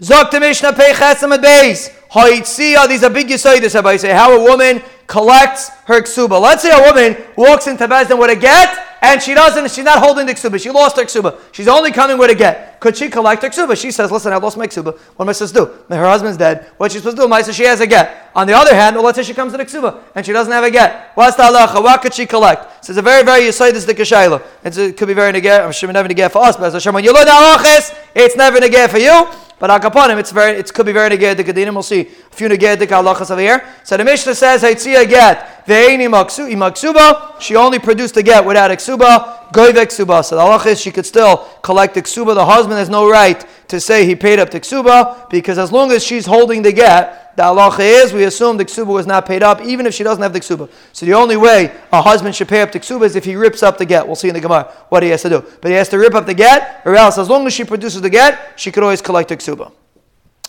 [0.00, 1.90] Zok the Mishnah pay chesam beis.
[2.10, 6.40] Hoitzia, these are big yisoidis, I say, how a woman collects her ksuba.
[6.40, 9.98] Let's say a woman walks into Bezdin with a get, and she doesn't, she's not
[9.98, 10.62] holding the ksuba.
[10.62, 11.38] She lost her ksuba.
[11.50, 12.78] She's only coming with a get.
[12.80, 13.76] Could she collect her ksuba?
[13.76, 14.96] She says, listen, I lost my ksuba.
[15.16, 15.94] What am I supposed to do?
[15.94, 16.70] Her husband's dead.
[16.76, 17.28] What she's supposed to do?
[17.28, 18.30] Maisa, she has a get.
[18.36, 20.52] On the other hand, well, let's say she comes to the ksuba, and she doesn't
[20.52, 21.10] have a get.
[21.16, 21.82] What's the halacha?
[21.82, 22.84] What could she collect?
[22.84, 24.40] So it's a very, very yisoidis the kashayla.
[24.62, 25.64] It could be very negay.
[25.64, 29.43] I'm sure never negay for us, but it's never negay for you.
[29.64, 31.72] But akaponim, it's very, it could be very neged the kadinim.
[31.72, 33.66] We'll see a few neged the halachas over here.
[33.82, 39.50] So the Mishnah says, "Heitzia get ve'eni maksuba." She only produced a get without eksuba.
[39.54, 40.22] Goyve ksuba.
[40.22, 42.34] So the halacha is she could still collect ksuba.
[42.34, 45.92] The husband has no right to say he paid up the ksuba because as long
[45.92, 49.42] as she's holding the get, the halacha is we assume the ksuba was not paid
[49.42, 50.70] up, even if she doesn't have the ksuba.
[50.92, 53.62] So the only way a husband should pay up the ksuba is if he rips
[53.62, 54.06] up the get.
[54.06, 55.44] We'll see in the Gemara what he has to do.
[55.60, 58.00] But he has to rip up the get, or else as long as she produces
[58.00, 59.72] the get, she could always collect the ksuba.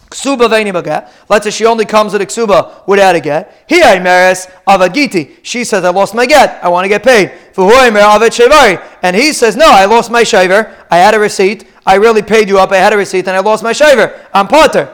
[0.10, 3.66] Ksuba ve'ni Let's say she only comes with a ksuba without a get.
[3.68, 5.38] Here I meres avagiti.
[5.42, 6.64] She says, I lost my get.
[6.64, 7.32] I want to get paid.
[9.02, 10.76] And he says, No, I lost my shaver.
[10.92, 11.68] I had a receipt.
[11.86, 12.72] I really paid you up.
[12.72, 14.28] I had a receipt and I lost my shaver.
[14.34, 14.94] I'm potter.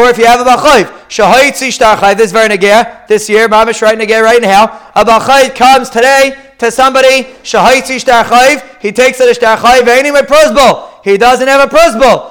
[0.00, 3.82] Or if you have a bachayv, shahayitzi shtachayv, this is very negeh, this year, mamish
[3.82, 9.28] right negeh right now, a bachayv comes today to somebody, shahayitzi shtachayv, he takes it
[9.28, 11.04] a shtachayv, ain't with prosbol.
[11.04, 12.30] He doesn't have a prosbol.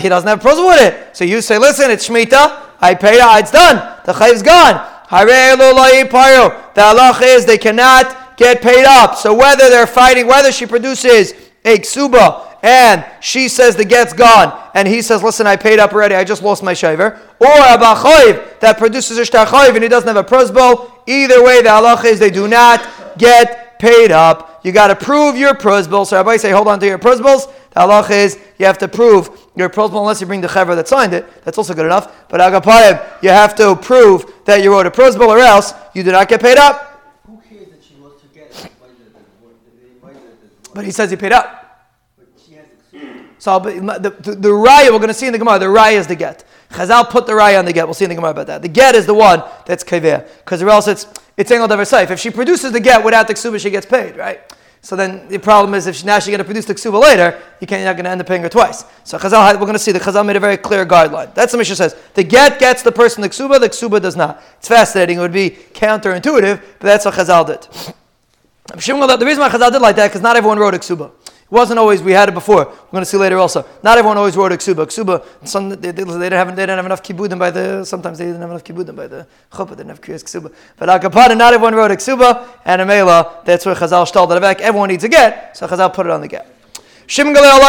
[0.00, 1.16] He doesn't have a prosbol with it.
[1.16, 3.76] So you say, listen, it's shmita, I paid it, it's done.
[4.04, 4.84] The chayv's gone.
[5.08, 9.14] The halach is they cannot get paid up.
[9.14, 11.34] So whether they're fighting, whether she produces
[11.64, 15.92] a ksuba and she says the get's gone, and he says, listen, I paid up
[15.92, 19.88] already, I just lost my shaver, or a bachoiv that produces a shtachoiv and he
[19.88, 22.84] doesn't have a prosbol, either way, the halacha is they do not
[23.18, 24.60] get paid up.
[24.64, 26.04] You got to prove your prosbol.
[26.04, 27.46] So Rabbi say, hold on to your prosbols.
[27.70, 30.88] The halacha is you have to prove your prosbol unless you bring the chaver that
[30.88, 31.24] signed it.
[31.44, 32.28] That's also good enough.
[32.28, 36.10] But agapayim, you have to prove that you wrote a prosbol, or else you do
[36.10, 37.20] not get paid up.
[37.28, 38.72] Who cares that she wants to get?
[40.74, 41.55] But he says he paid up.
[43.46, 46.08] So the, the, the raya we're going to see in the Gemara, the raya is
[46.08, 46.42] the get.
[46.70, 47.86] Chazal put the raya on the get.
[47.86, 48.60] We'll see in the Gemara about that.
[48.60, 52.10] The get is the one that's kaveh, because or else it's it's engal dever safe.
[52.10, 54.40] If she produces the get without the ksuba, she gets paid, right?
[54.82, 57.40] So then the problem is if she, now she's going to produce the ksuba later,
[57.60, 58.84] you can't, you're not going to end up paying her twice.
[59.04, 61.32] So Chazal, we're going to see the Chazal made a very clear guideline.
[61.32, 61.94] That's the Mishnah says.
[62.14, 64.42] The get gets the person the ksuba, the ksuba does not.
[64.58, 65.18] It's fascinating.
[65.18, 67.62] It would be counterintuitive, but that's what Chazal did.
[68.74, 71.12] The reason why Chazal did like that because not everyone wrote a ksuba.
[71.46, 72.64] It wasn't always, we had it before.
[72.64, 73.64] We're going to see later also.
[73.84, 74.86] Not everyone always wrote a ksuba.
[74.86, 78.24] Ksuba, some, they, they, didn't have, they didn't have enough kibudim by the, sometimes they
[78.24, 80.52] didn't have enough kibudim by the chuppah, they didn't have kriyas ksuba.
[80.76, 84.40] But akapada, not everyone wrote a ksuba, and a mela, that's where Chazal stalled it
[84.40, 84.60] back.
[84.60, 86.52] Everyone needs a get, so Chazal put it on the get.
[87.06, 87.60] Shim Galil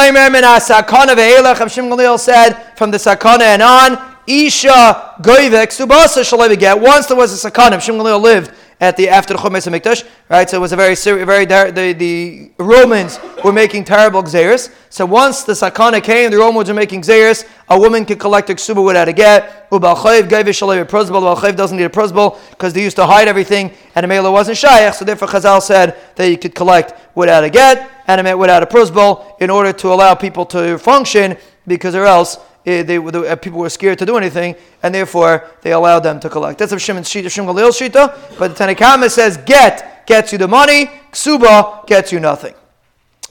[1.67, 6.79] Shim said from the sakana and on, Isha goivek subasa shalavi get.
[6.79, 10.49] Once there was a sakana, Shim Galil lived at the after the Chometz Mikdash, right?
[10.49, 10.95] So it was a very
[11.25, 14.69] very the, the Romans were making terrible xeris.
[14.89, 17.47] So once the sakana came, the Romans were making xeris.
[17.69, 19.69] A woman could collect a ksuba without a get.
[19.71, 21.35] ubal Ubalchayv gave a prosbol.
[21.35, 24.57] Ubalchayv doesn't need a prosbol because they used to hide everything, and a mela wasn't
[24.57, 24.95] shayach.
[24.95, 28.65] So therefore, Chazal said that you could collect without a get and a without a
[28.65, 32.37] prosbol in order to allow people to function, because or else
[32.67, 36.19] Eh, they, the, uh, people were scared to do anything, and therefore they allowed them
[36.19, 36.59] to collect.
[36.59, 40.49] That's a Shimon's Shita, Shimon Galil Shita, but the Tanakama says get gets you the
[40.49, 42.53] money, Ksuba gets you nothing.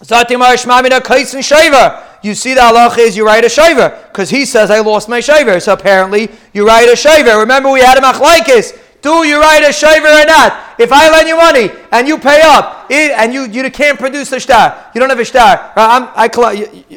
[0.01, 0.07] You
[2.35, 5.61] see the halacha is you write a shaver because he says I lost my shaver.
[5.61, 7.39] So apparently you write a shaver.
[7.39, 8.79] Remember we had a machlaikis.
[9.03, 10.75] Do you write a shaver or not?
[10.79, 14.31] If I lend you money and you pay up it, and you, you can't produce
[14.33, 16.29] a star, you don't have a star, I,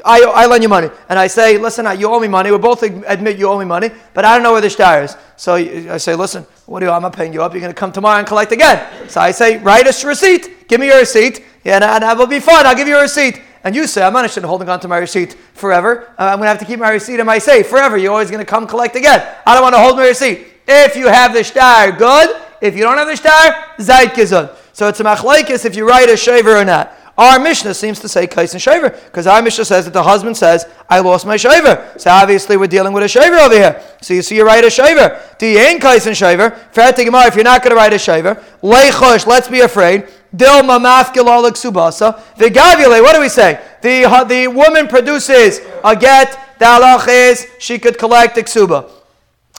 [0.06, 2.52] I, I lend you money and I say, listen, you owe me money.
[2.52, 5.16] We both admit you owe me money, but I don't know where the star is.
[5.38, 7.54] So I say, listen, what do you, I'm not paying you up.
[7.54, 9.10] You're going to come tomorrow and collect again.
[9.10, 10.68] So I say, write a receipt.
[10.68, 11.44] Give me your receipt.
[11.66, 12.66] And, and that will be fine.
[12.66, 13.42] I'll give you a receipt.
[13.64, 16.14] And you say, I'm not interested in holding on to my receipt forever.
[16.18, 17.98] Uh, I'm going to have to keep my receipt in my safe forever.
[17.98, 19.28] You're always going to come collect again.
[19.46, 20.48] I don't want to hold my receipt.
[20.72, 22.40] If you have the star, good.
[22.62, 24.56] If you don't have the star, zayt kizun.
[24.72, 26.94] So it's a machlaikis if you write a shaver or not.
[27.18, 30.38] Our Mishnah seems to say kais and shaver because our Mishnah says that the husband
[30.38, 31.92] says, I lost my shaver.
[31.98, 33.84] So obviously we're dealing with a shaver over here.
[34.02, 35.20] So you see you write a shaver.
[35.40, 36.56] Do you ain't kais and shaver?
[36.74, 40.08] If you're not going to write a shaver, leichosh, let's be afraid.
[40.34, 42.24] Dilma mafkilalik subasa.
[42.38, 43.60] The Vigavile, what do we say?
[43.82, 48.99] The, the woman produces a get, the halach is she could collect a.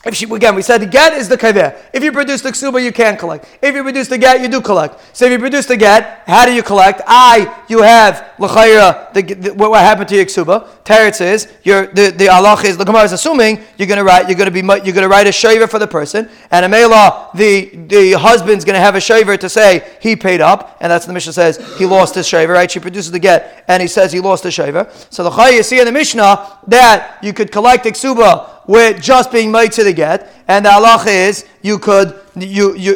[0.02, 1.78] if she again, we said the get is the kaveh.
[1.92, 3.44] If you produce the ksuba, you can't collect.
[3.60, 4.98] If you produce the get, you do collect.
[5.14, 7.02] So if you produce the get, how do you collect?
[7.06, 9.12] I, you have l'chayra.
[9.12, 10.66] The, the, what happened to your ksuba?
[10.84, 14.26] Teretz is your the the Allah is the Gemara is assuming you're going to write
[14.26, 16.68] you're going to be you're going to write a shaver for the person, and a
[16.68, 20.90] mela the the husband's going to have a shaver to say he paid up, and
[20.90, 22.54] that's the Mishnah says he lost his shaver.
[22.54, 22.70] Right?
[22.70, 24.90] She produces the get, and he says he lost the shaver.
[25.10, 29.32] So the you see in the Mishnah that you could collect the ksuba with just
[29.32, 32.94] being made to the get, and the halacha is you could you you.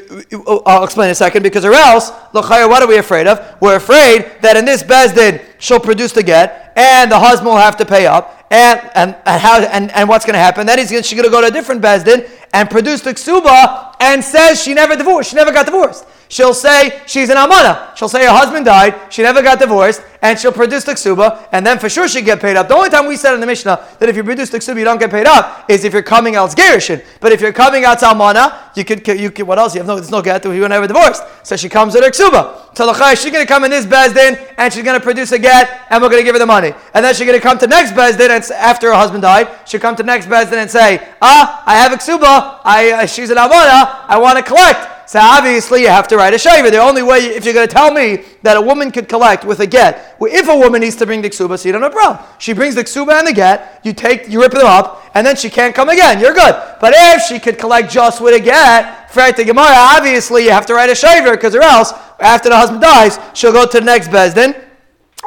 [0.64, 3.40] I'll explain in a second because or else l'chayr, what are we afraid of?
[3.60, 7.76] We're afraid that in this bezdin she'll produce the get, and the husband will have
[7.78, 10.64] to pay up, and and, and how and, and what's going to happen?
[10.64, 14.22] Then he's she's going to go to a different bezdin and produce the ksuba and
[14.22, 16.06] says she never divorced, she never got divorced.
[16.34, 17.92] She'll say she's an amana.
[17.94, 21.64] She'll say her husband died, she never got divorced, and she'll produce the ksuba, and
[21.64, 22.66] then for sure she'd get paid up.
[22.66, 24.84] The only time we said in the Mishnah that if you produce the ksuba you
[24.84, 27.04] don't get paid up is if you're coming out gerushin.
[27.20, 29.76] But if you're coming out amana, you could, you could, what else?
[29.76, 31.22] You have no, there's no get, you were never divorced.
[31.44, 32.76] So she comes with her ksuba.
[32.76, 35.38] So the she's going to come in this bezdin, and she's going to produce a
[35.38, 36.74] get, and we're going to give her the money.
[36.94, 39.78] And then she's going to come to next bezdin, and after her husband died, she'll
[39.78, 43.38] come to next bezdin and say, ah, I have a ksuba, I, uh, she's an
[43.38, 44.93] amana, I want to collect.
[45.06, 46.70] So obviously you have to write a shaver.
[46.70, 49.60] The only way, if you're going to tell me that a woman could collect with
[49.60, 51.94] a get, if a woman needs to bring the ksuba, so you don't have a
[51.94, 52.24] problem.
[52.38, 55.36] She brings the ksuba and the get, you take, you rip them up, and then
[55.36, 56.20] she can't come again.
[56.20, 56.54] You're good.
[56.80, 60.66] But if she could collect just with a get, for the Gemara, obviously you have
[60.66, 63.84] to write a shaver, because or else, after the husband dies, she'll go to the
[63.84, 64.60] next bezdin,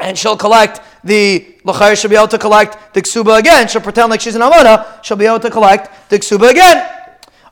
[0.02, 3.68] and she'll collect the L'chayr she'll be able to collect the ksuba again.
[3.68, 5.04] She'll pretend like she's an amona.
[5.04, 6.97] She'll be able to collect the ksuba again.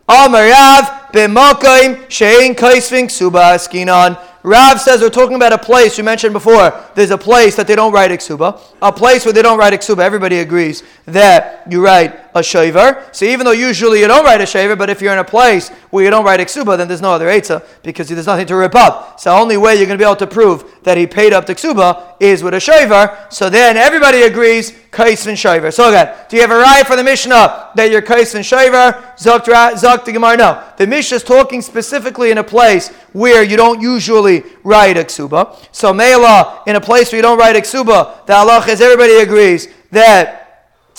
[0.08, 4.20] Amar Rav b'makim shein kaisving suba skinan.
[4.44, 6.72] Rav says we're talking about a place we mentioned before.
[6.94, 10.04] There's a place that they don't write iksuba, a place where they don't write iksuba.
[10.04, 13.08] Everybody agrees that you write a shaver.
[13.14, 15.70] So even though usually you don't write a shaver, but if you're in a place
[15.90, 18.76] where you don't write iksuba, then there's no other etza because there's nothing to rip
[18.76, 19.20] up.
[19.20, 21.46] So the only way you're going to be able to prove that he paid up
[21.46, 23.18] the ksuba is with a shaver.
[23.30, 25.72] So then everybody agrees kaisvin shaver.
[25.72, 29.02] So again, do you have a right for the Mishnah that you're kaisvin shaver?
[29.18, 30.36] Zok the Gemara.
[30.36, 35.06] No, the Mishnah is talking specifically in a place where you don't usually write a
[35.06, 35.58] ksuba.
[35.72, 39.16] So Mela, in a place where you don't write a ksuba, the Allah is everybody
[39.20, 40.42] agrees that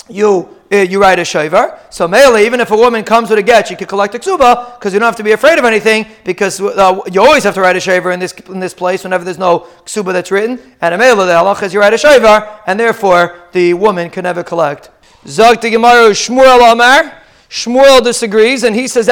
[0.09, 1.79] you you write a shaver.
[1.89, 4.77] So Mela, even if a woman comes with a get, she could collect a ksuba
[4.77, 7.61] because you don't have to be afraid of anything because uh, you always have to
[7.61, 10.59] write a shaver in this in this place whenever there's no ksuba that's written.
[10.81, 14.23] And a Mela, the Allah is you write a shaver, and therefore the woman can
[14.23, 14.89] never collect.
[15.25, 17.23] Zog the Gemara Shmuel Amar.
[17.49, 19.07] Shmuel disagrees, and he says,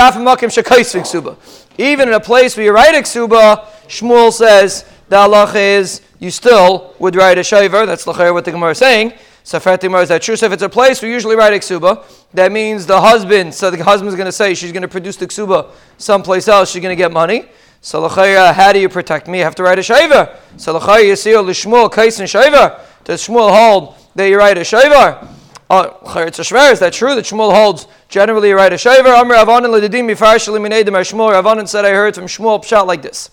[1.77, 6.31] Even in a place where you write a ksuba, Shmuel says the halacha is you
[6.31, 7.85] still would write a shaver.
[7.85, 9.13] That's the what the Gemara is saying.
[9.45, 10.35] So Fatima is that true?
[10.35, 12.03] So if it's a place we usually write a ksuba,
[12.33, 13.53] that means the husband.
[13.53, 15.69] So the husband's going to say she's going to produce the ksuba
[15.99, 16.71] someplace else.
[16.71, 17.45] She's going to get money.
[17.79, 19.37] So l'chayra, how do you protect me?
[19.37, 20.35] You have to write a shaver.
[20.57, 22.81] So l'chayra yisio l'shmuel kais and shaver.
[23.03, 25.29] Does Shmuel hold that you write a shaver?
[25.69, 26.71] Oh, it's a shver.
[26.71, 27.13] Is that true?
[27.13, 29.09] That Shmuel holds generally you write a shaver.
[29.09, 31.39] Amr Avanan l'didim mifarsh l'minei Shmuel.
[31.39, 33.29] Avanan said I heard from Shmuel pshat like this.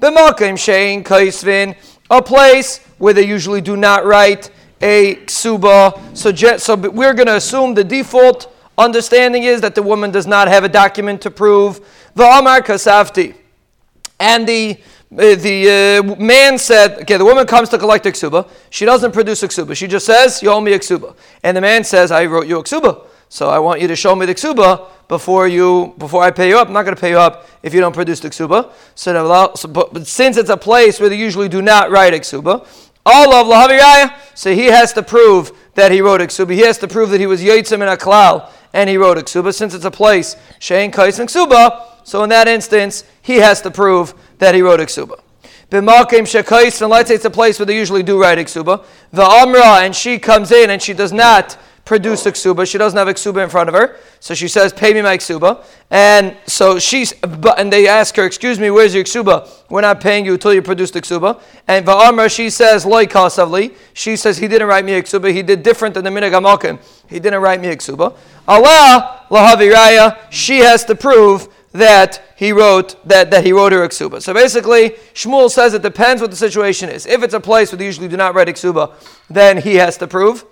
[0.00, 1.76] B'makim shein kaisvin,
[2.10, 4.50] a place where they usually do not write
[4.82, 6.16] a ksuba.
[6.16, 10.48] So, so we're going to assume the default understanding is that the woman does not
[10.48, 11.80] have a document to prove
[12.14, 13.34] the Amar Kasafti.
[14.18, 14.80] And the
[15.12, 18.48] uh, the uh, man said, okay, the woman comes to collect a ksuba.
[18.70, 19.76] She doesn't produce a ksuba.
[19.76, 21.14] She just says, you owe me a ksuba.
[21.42, 23.04] And the man says, I wrote you a ksuba.
[23.28, 26.58] So I want you to show me the ksuba before you before I pay you
[26.58, 26.68] up.
[26.68, 28.72] I'm not going to pay you up if you don't produce the ksuba.
[28.94, 32.66] So, but, since it's a place where they usually do not write a ksuba,
[33.04, 36.52] all of lahaviraya, so he has to prove that he wrote a ksuba.
[36.52, 39.22] He has to prove that he was yitzim in a klal and he wrote a
[39.22, 39.54] ksuba.
[39.54, 43.70] Since it's a place shein kais and ksuba, so in that instance he has to
[43.70, 45.20] prove that he wrote a ksuba.
[45.70, 48.84] B'makim shekais, and let's say it's a place where they usually do write a ksuba.
[49.10, 52.30] The amra, and she comes in and she does not produce oh.
[52.30, 52.70] a ksuba.
[52.70, 55.18] She doesn't have a ksuba in front of her, so she says, "Pay me my
[55.18, 59.48] ksuba." And so she's, and they ask her, "Excuse me, where's your ksuba?
[59.68, 63.74] We're not paying you until you produce the ksuba." And va'amar, she says, "Loy kasavli."
[63.94, 65.32] She says, "He didn't write me a ksuba.
[65.32, 66.78] He did different than the minagamakim.
[67.08, 68.14] He didn't write me a ksuba."
[68.46, 70.18] Allah lahaviraya.
[70.30, 74.20] She has to prove that he wrote that, that he wrote her a ksuba.
[74.20, 77.06] So basically, Shmuel says it depends what the situation is.
[77.06, 78.92] If it's a place where they usually do not write a ksuba,
[79.30, 80.44] then he has to prove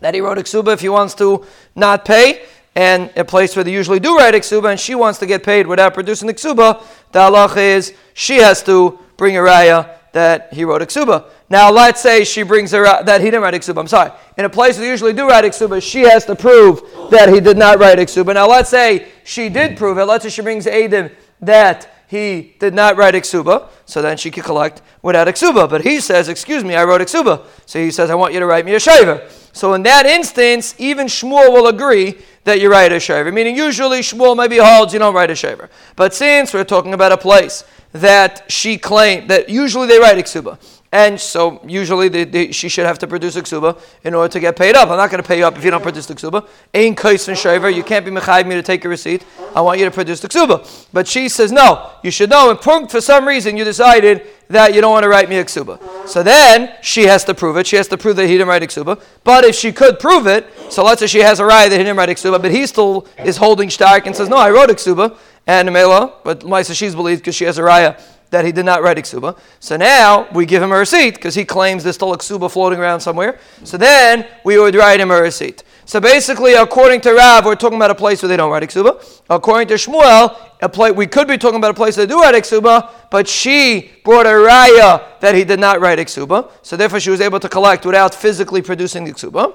[0.00, 2.42] that he wrote a if he wants to not pay,
[2.74, 5.66] and a place where they usually do write a and she wants to get paid
[5.66, 10.64] without producing the ksuba, the halach is she has to bring a raya that he
[10.64, 11.24] wrote a.
[11.48, 13.78] Now, let's say she brings her out, that he didn't write a.
[13.78, 14.12] I'm sorry.
[14.36, 17.40] In a place where they usually do write a she has to prove that he
[17.40, 18.24] did not write a.
[18.24, 20.04] Now, let's say she did prove it.
[20.04, 24.42] Let's say she brings Adim that he did not write Iksuba, so then she could
[24.42, 25.70] collect without Iksuba.
[25.70, 27.46] But he says, Excuse me, I wrote Iksuba.
[27.66, 29.28] So he says, I want you to write me a Shaver.
[29.52, 33.30] So in that instance, even Shmuel will agree that you write a Shaver.
[33.30, 35.70] Meaning, usually Shmuel maybe holds you don't write a Shaver.
[35.94, 37.62] But since we're talking about a place
[37.92, 40.58] that she claimed, that usually they write Iksuba.
[40.92, 44.40] And so usually they, they, she should have to produce a ksuba in order to
[44.40, 44.88] get paid up.
[44.90, 46.48] I'm not going to pay you up if you don't produce the ksuba.
[46.74, 47.70] Ain and shaver.
[47.70, 49.24] You can't be mechayiv me to take a receipt.
[49.54, 50.88] I want you to produce the ksuba.
[50.92, 51.92] But she says no.
[52.02, 52.50] You should know.
[52.50, 56.08] And for some reason you decided that you don't want to write me a ksuba.
[56.08, 57.68] So then she has to prove it.
[57.68, 59.00] She has to prove that he didn't write a ksuba.
[59.22, 61.84] But if she could prove it, so let's say she has a right that he
[61.84, 64.70] didn't write a ksuba, but he still is holding stark and says no, I wrote
[64.70, 65.16] a ksuba.
[65.46, 68.00] And Mela, but Maisa she's believed because she has a raya
[68.30, 69.38] that he did not write Iksuba.
[69.58, 73.00] So now we give him a receipt because he claims there's still Iksuba floating around
[73.00, 73.38] somewhere.
[73.64, 75.64] So then we would write him a receipt.
[75.84, 79.22] So basically, according to Rav, we're talking about a place where they don't write Iksuba.
[79.28, 82.36] According to Shmuel, a place, we could be talking about a place that do write
[82.36, 86.52] Iksuba, but she brought a raya that he did not write Iksuba.
[86.62, 89.52] So therefore, she was able to collect without physically producing the Iksuba.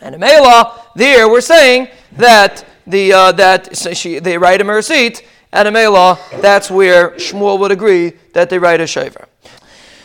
[0.00, 4.70] And in Mela, there we're saying that the uh, that so she, they write him
[4.70, 9.26] a receipt and a Mela, that's where Shmuel would agree that they write a shaver.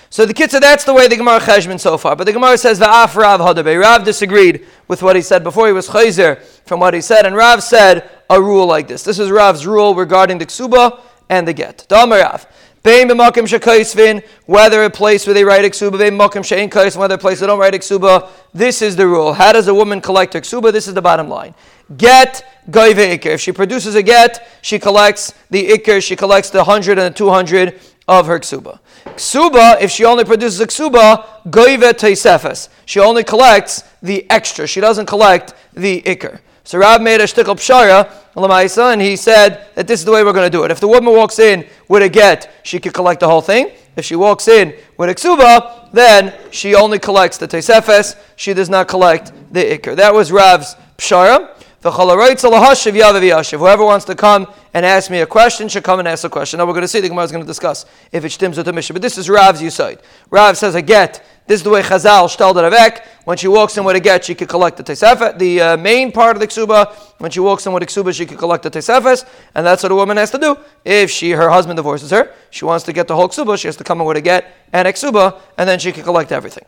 [0.10, 2.16] So the kitzah, that's the way the Gemara cheshbon so far.
[2.16, 3.82] But the Gemara says va'af Rav hadabe.
[3.82, 5.68] Rav disagreed with what he said before.
[5.68, 9.04] He was chayzer from what he said, and Rav said a rule like this.
[9.04, 11.86] This is Rav's rule regarding the ksuba and the get.
[11.90, 12.48] Damar Rav.
[12.86, 18.84] Whether a place where they write ksuba, whether a place they don't write ksuba, this
[18.84, 19.34] is the rule.
[19.34, 20.72] How does a woman collect her ksuba?
[20.72, 21.56] This is the bottom line.
[21.98, 23.25] Get goive ikr.
[23.25, 27.18] If she produces a get, she collects the ikr, she collects the 100 and the
[27.18, 28.77] 200 of her ksuba.
[29.06, 32.70] Ksuba, if she only produces a ksuba, goive teisefes.
[32.86, 34.68] She only collects the extra.
[34.68, 36.39] She doesn't collect the ikr.
[36.63, 40.24] So Rav made a shtickle pshara, Lamaisa, and he said that this is the way
[40.24, 40.72] we're going to do it.
[40.72, 43.72] If the woman walks in with a get, she could collect the whole thing.
[43.96, 48.18] If she walks in with a ksuba, then she only collects the tesefes.
[48.36, 49.96] She does not collect the ikr.
[49.96, 51.56] That was Rav's pshara.
[51.86, 56.58] Whoever wants to come and ask me a question should come and ask a question.
[56.58, 58.65] Now we're going to see the Gemara is going to discuss if it stems with
[58.65, 58.96] the mission.
[58.96, 60.00] But this is Rav's Yisaid.
[60.32, 61.24] Rav says a get.
[61.48, 63.06] This is the way Chazal shtalded avek.
[63.25, 65.38] When she walks in with a get, she could collect the tesefet.
[65.38, 66.92] The uh, main part of the ksuba.
[67.20, 69.92] When she walks in with a ksuba, she could collect the tesefes, and that's what
[69.92, 70.58] a woman has to do.
[70.84, 73.60] If she her husband divorces her, she wants to get the whole ksuba.
[73.60, 76.04] She has to come in with a get and a ksuba, and then she can
[76.04, 76.66] collect everything.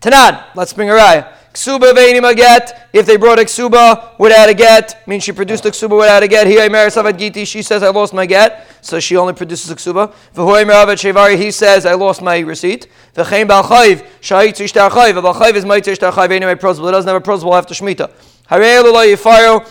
[0.00, 1.32] Tanad, let's bring a raya.
[1.58, 2.88] Ksuba veinim a get.
[2.92, 6.28] If they brought a ksuba without a get, means she produced a ksuba without a
[6.28, 6.46] get.
[6.46, 7.44] Here, giti.
[7.44, 10.14] She says, I lost my get, so she only produces a ksuba.
[10.36, 11.36] shevari.
[11.36, 12.86] He says, I lost my receipt.
[13.12, 14.06] V'chein bal chayv.
[14.20, 15.20] Shahit ishtar chayv.
[15.20, 16.30] Bal chayv is might ishtar chayv.
[16.30, 16.90] Anyway, prosbal.
[16.90, 18.08] It doesn't have a prosbal after shmita.
[18.48, 19.68] Harei lo yifayo.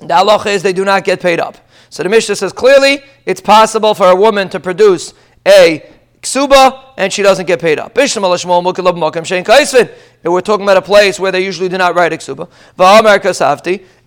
[0.00, 1.58] The halacha is they do not get paid up.
[1.90, 5.14] So the Mishnah says clearly it's possible for a woman to produce
[5.46, 5.88] a
[6.22, 7.96] ksuba and she doesn't get paid up.
[7.96, 12.48] And we're talking about a place where they usually do not write a ksuba.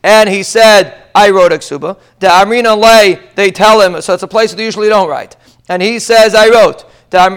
[0.04, 2.00] And he said, I wrote a ksuba.
[2.20, 5.36] The Amrina lay, they tell him, so it's a place they usually don't write.
[5.70, 6.86] And he says, I wrote.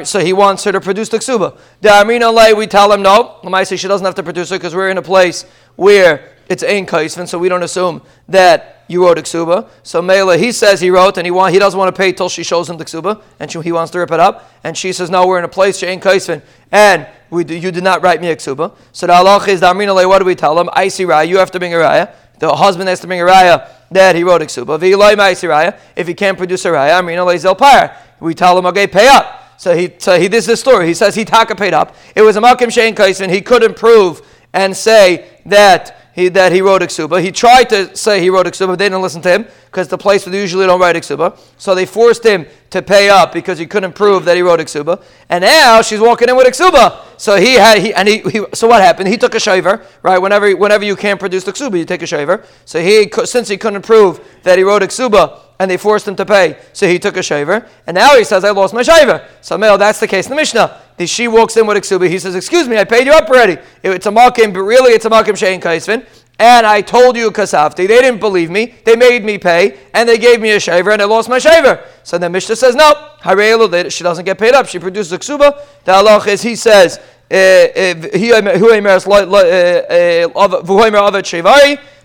[0.06, 1.58] So he wants her to produce the ksuba.
[1.80, 3.40] The Amrina lay, we tell him, no.
[3.64, 5.44] say she doesn't have to produce it because we're in a place
[5.76, 9.68] where it's Ein Kaisvin, so we don't assume that you wrote a ksuba.
[9.82, 12.28] So Mela, he says he wrote, and he want, he doesn't want to pay till
[12.28, 14.50] she shows him the ksuba, and she, he wants to rip it up.
[14.62, 18.02] And she says, no, we're in a place, Ein Kaisvin, and we, you did not
[18.02, 18.74] write me a ksuba.
[18.92, 20.68] So the halach is, what do we tell him?
[20.72, 22.12] I see raya, you have to bring a raya.
[22.38, 25.78] The husband has to bring a raya that he wrote a ksuba.
[25.96, 27.96] If he can't produce a raya, Amrina le zelpar.
[28.20, 29.40] We tell him, okay, pay up.
[29.56, 30.86] So he, so he, this is the story.
[30.86, 31.94] He says he taka paid up.
[32.14, 33.30] It was a makim shein kaisen.
[33.30, 34.20] He couldn't prove
[34.52, 37.20] and say that he, that he wrote Iksuba.
[37.20, 39.98] He tried to say he wrote Iksuba, but they didn't listen to him because the
[39.98, 41.36] place where they usually don't write Iksuba.
[41.58, 45.02] So they forced him to pay up because he couldn't prove that he wrote Iksuba.
[45.28, 47.00] And now she's walking in with Iksuba.
[47.18, 49.08] So he had, he, and he, he, so what happened?
[49.08, 50.18] He took a shaver, right?
[50.18, 52.44] Whenever, whenever you can't produce the Iksuba, you take a shaver.
[52.64, 56.26] So he, since he couldn't prove that he wrote Iksuba, and they forced him to
[56.26, 57.66] pay, so he took a shaver.
[57.86, 59.26] And now he says, I lost my shaver.
[59.40, 60.80] So, Mel, that's the case in the Mishnah.
[60.96, 62.08] The she walks in with Iksuba.
[62.08, 63.58] He says, Excuse me, I paid you up already.
[63.82, 66.06] It's a makim, but really it's a makim shein kaisvin.
[66.38, 67.76] And I told you kasafti.
[67.76, 68.74] They didn't believe me.
[68.84, 71.84] They made me pay, and they gave me a shaver, and I lost my shaver.
[72.02, 74.66] So the Mishnah says, no, harelu, she doesn't get paid up.
[74.66, 75.64] She produces a ksuba.
[75.84, 76.98] The halach is, he says,
[77.28, 77.94] the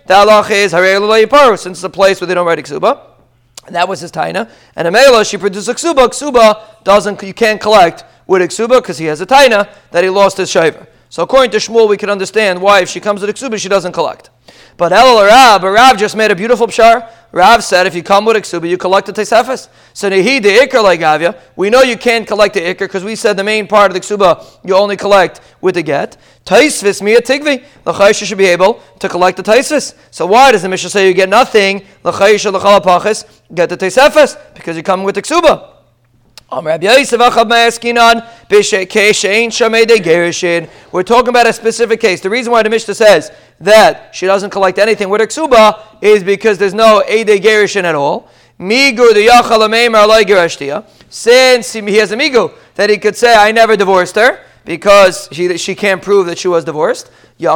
[0.08, 3.09] halach is, since it's a place where they don't write a ksuba.
[3.70, 4.50] And that was his taina.
[4.76, 6.08] And Amela, she produced a ksuba.
[6.08, 10.10] Ksuba doesn't, you can't collect with a ksuba because he has a taina that he
[10.10, 10.88] lost his shaver.
[11.10, 13.70] So according to Shmuel, we can understand why if she comes with a ksuba, she
[13.70, 14.32] doesn't collect.
[14.76, 17.12] But El Rav, Rav just made a beautiful pshar.
[17.32, 19.70] Rav said, if you come with a ksuba, you collect the tesefes.
[19.94, 21.40] So nehi the ikr like avya.
[21.56, 24.00] We know you can't collect the ikr because we said the main part of the
[24.00, 26.18] ksuba you only collect with the get.
[26.46, 27.64] Taisvis miya tigvi.
[27.86, 29.96] L'chaysha should be able to collect the taisvis.
[30.10, 31.86] So why does the Mishnah say you get nothing?
[32.02, 35.79] The L'chaysha l'chalapachis get the tesefes because you come with the ksuba.
[40.92, 42.22] We're talking about a specific case.
[42.22, 46.24] The reason why the Mishnah says that she doesn't collect anything with her ksuba is
[46.24, 48.28] because there's no Ede Gerishin at all.
[51.10, 55.56] Since he has a migu that he could say, I never divorced her because she,
[55.58, 57.12] she can't prove that she was divorced.
[57.38, 57.48] The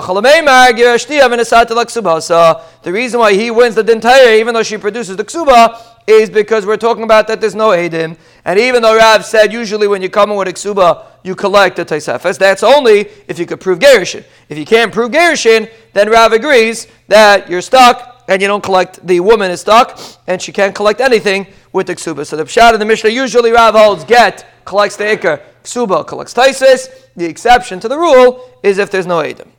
[2.85, 6.77] reason why he wins the dintire, even though she produces the ksuba, is because we're
[6.77, 8.17] talking about that there's no edim.
[8.45, 11.77] And even though Rav said usually when you come in with a ksuba, you collect
[11.77, 14.23] the taisefes, that's only if you could prove gerushin.
[14.49, 19.05] If you can't prove gerushin, then Rav agrees that you're stuck and you don't collect,
[19.05, 22.25] the woman is stuck and she can't collect anything with the ksuba.
[22.25, 26.33] So the pshat of the Mishnah usually Rav holds get, collects the ikr, ksuba collects
[26.33, 26.89] taisis.
[27.15, 29.52] The exception to the rule is if there's no edim.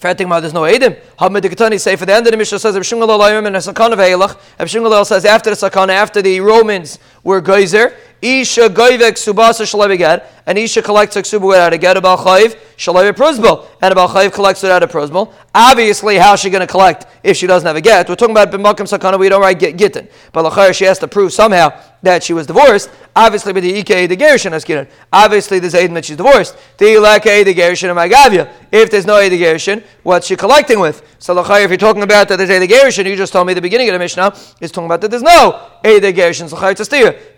[0.00, 0.98] Fretting about there's no Edim.
[1.18, 4.34] Hamid Ketani say for the end of the Mishnah says Rav Shimon and Sakana Veilach.
[4.58, 10.26] Rav Shimon says after the Sakana, after the Romans were geyser, Isha goivek subasa shalabiget,
[10.46, 14.32] and Isha collects a ksuba without a get about chayiv shalabi prozbel, and about chayiv
[14.32, 15.32] collects without a prozbel.
[15.54, 18.08] Obviously, how's she going to collect if she doesn't have a get?
[18.08, 19.18] We're talking about b'makim sakana.
[19.18, 19.94] We don't write get
[20.32, 21.72] but lachayir she has to prove somehow
[22.02, 22.90] that she was divorced.
[23.16, 24.88] Obviously, with the ike the gerushin askirin.
[25.12, 26.56] Obviously, there's aiden that she's divorced.
[26.78, 28.52] The ilake the gerushin magavia.
[28.70, 31.02] If there's no aid the gerushin, what's she collecting with?
[31.18, 33.54] So lachayir, if you're talking about that there's aid the gerushin, you just told me
[33.54, 36.48] the beginning of the Mishnah is talking about that there's no aid the gerushin.
[36.48, 36.84] So lachayir to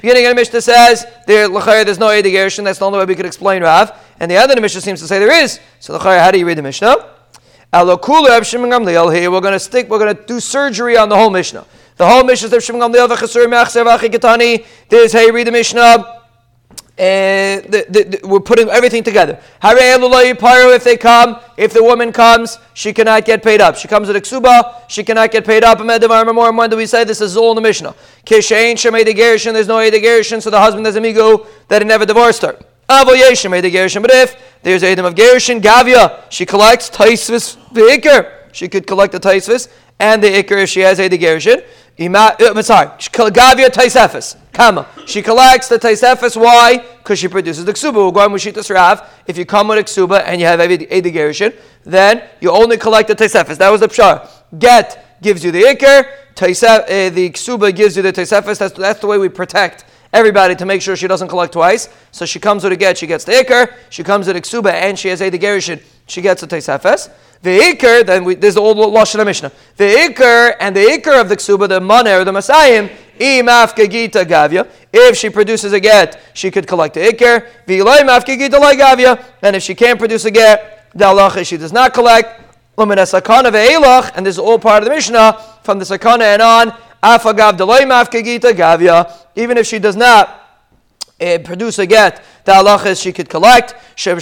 [0.00, 2.64] Beginning of the Mishnah says there, there's no Edi Gershon.
[2.64, 3.92] That's the only way we could explain Rav.
[4.20, 5.60] And the other Mishnah seems to say there is.
[5.80, 7.10] So how do you read the Mishnah?
[7.74, 7.86] Here
[9.30, 9.88] we're going to stick.
[9.88, 11.64] We're going to do surgery on the whole Mishnah.
[11.96, 13.08] The whole Mishnah is Shimon Gamliel.
[14.88, 16.21] There's hey, read the Mishnah.
[16.98, 19.40] And the, the, the, we're putting everything together.
[19.62, 23.76] If they come, if the woman comes, she cannot get paid up.
[23.76, 25.80] She comes with a ksuba, she cannot get paid up.
[25.80, 27.94] When do we say this is all in the Mishnah?
[28.26, 28.50] There's
[29.68, 32.58] no Gershon, so the husband has a migo that he never divorced her.
[32.88, 39.20] But if there's Adam of Gershon, Gavia, she collects Taisvis the She could collect the
[39.20, 41.62] Taisvis and the Iker if she has Adam Gershon.
[41.98, 44.36] Uh, sorry, Gavia Taisefis.
[44.52, 44.86] Kama.
[45.06, 46.36] She collects the Taisefis.
[46.36, 46.78] Why?
[46.78, 47.94] Because she produces the Ksuba.
[47.94, 49.08] We're going Mushitas Rav.
[49.26, 53.08] If you come with a Ksuba and you have Edi Gerushin, then you only collect
[53.08, 53.56] the Taisefis.
[53.58, 54.28] That was the Pshar.
[54.58, 56.10] Get gives you the Iker.
[56.34, 58.58] Taisef, uh, the Ksuba gives you the Taisefis.
[58.58, 61.88] That's, that's the way we protect everybody to make sure she doesn't collect twice.
[62.10, 63.74] So she comes with a get, she gets the Iker.
[63.90, 67.10] She comes with a Ksuba and she has Edi Gerushin, she gets the Taisefis.
[67.42, 69.50] The ikr, then we, there's the old Lashon Mishnah.
[69.76, 72.30] The ikr and the ikr of the ksuba, the maner, the
[74.24, 74.68] gavya.
[74.92, 77.44] If she produces a get, she could collect the gavya.
[79.42, 82.40] And if she can't produce a get, the she does not collect.
[82.78, 86.72] And this is all part of the Mishnah from the sakana and on.
[89.34, 90.40] Even if she does not
[91.20, 93.74] uh, produce a get, the halacha she could collect.
[93.96, 94.14] So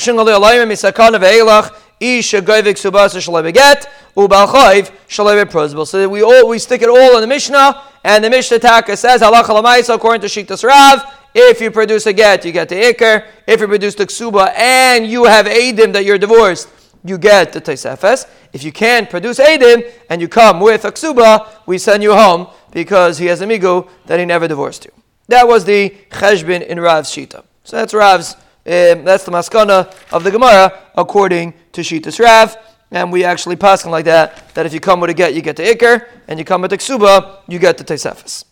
[6.08, 9.94] we all we stick it all in the Mishnah, and the Mishnah Taka says lamaisa
[9.94, 11.02] according to Shitas Rav.
[11.34, 13.26] If you produce a get, you get the ikr.
[13.46, 16.68] If you produce the ksuba and you have edim that you're divorced,
[17.04, 18.28] you get the tesefes.
[18.52, 22.48] If you can't produce edim and you come with a ksuba, we send you home
[22.70, 24.92] because he has a migu that he never divorced you.
[25.28, 27.44] That was the cheshbin in Rav's shita.
[27.64, 32.56] So that's Rav's um, that's the maskana of the Gemara according to Shitas Rav.
[32.90, 35.56] And we actually pass like that, that if you come with a get, you get
[35.56, 38.44] the Iker, and you come with the Ksuba, you get the Tesefis.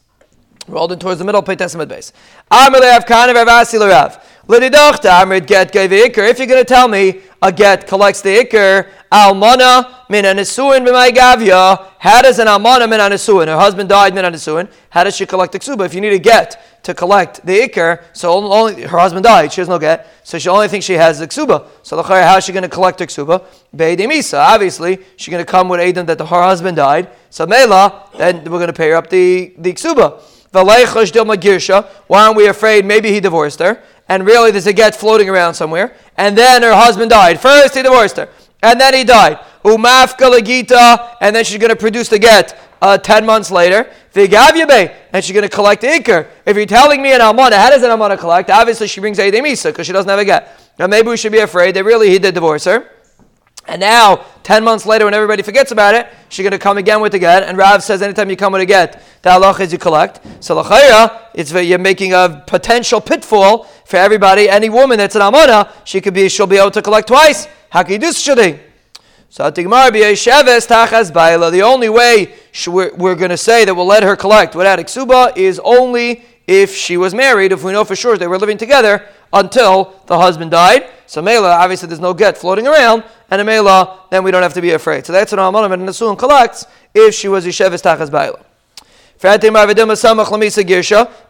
[0.69, 2.13] Rolled in towards the middle, Pei Testament base.
[2.51, 4.23] Amr le'av kana v'avasi l'rav.
[4.38, 5.77] L'didochta amr get.
[5.77, 11.11] If you're going to tell me a get collects the Iker, almana min anisuin b'may
[11.11, 11.87] gavya.
[11.99, 13.47] How does an almana min anisuin?
[13.47, 14.71] Her husband died min anisuin.
[14.89, 15.85] How does she collect the Ksuba?
[15.85, 16.57] If you need a get,
[16.89, 20.49] to collect the ikr, so only her husband died, she has no get, so she
[20.49, 21.67] only thinks she has the ksuba.
[21.83, 23.45] So how is she going to collect the ksuba?
[23.77, 24.39] Beidimisa.
[24.39, 27.11] Obviously, she's going to come with Aiden that her husband died.
[27.29, 30.23] So Mela, then we're going to pay her up the, the ksuba.
[30.51, 33.83] Why aren't we afraid maybe he divorced her?
[34.09, 35.95] And really there's a get floating around somewhere.
[36.17, 37.41] And then her husband died.
[37.41, 38.29] First he divorced her.
[38.63, 39.39] And then he died.
[39.65, 43.91] umafka legita, and then she's going to produce the get uh, 10 months later.
[44.15, 46.27] Vigavyabe, and she's going to collect the ikr.
[46.45, 48.51] If you're telling me an almana, how does an almana collect?
[48.51, 50.59] Obviously, she brings a misa because she doesn't have a get.
[50.79, 52.91] Now, maybe we should be afraid that really he did divorce her.
[53.69, 57.03] And now, 10 months later, when everybody forgets about it, she's going to come again
[57.03, 57.43] with the get.
[57.43, 60.21] And Rav says, anytime you come with a get, the halach is you collect.
[60.43, 64.49] So, lachaya, it's you're making a potential pitfall for everybody.
[64.49, 67.47] Any woman that's an amana, she could be, she'll be able to collect twice.
[67.69, 68.61] How can you do such a thing?
[69.29, 69.67] So, the
[71.63, 72.35] only way
[72.67, 76.75] we're, we're going to say that we'll let her collect without iksuba is only if
[76.75, 80.51] she was married, if we know for sure they were living together until the husband
[80.51, 80.89] died.
[81.07, 84.55] So Mela, obviously there's no get floating around, and a Mela, then we don't have
[84.55, 85.05] to be afraid.
[85.05, 88.41] So that's an Amalim and Nasun collects if she was Yeshevis Tachas Baila.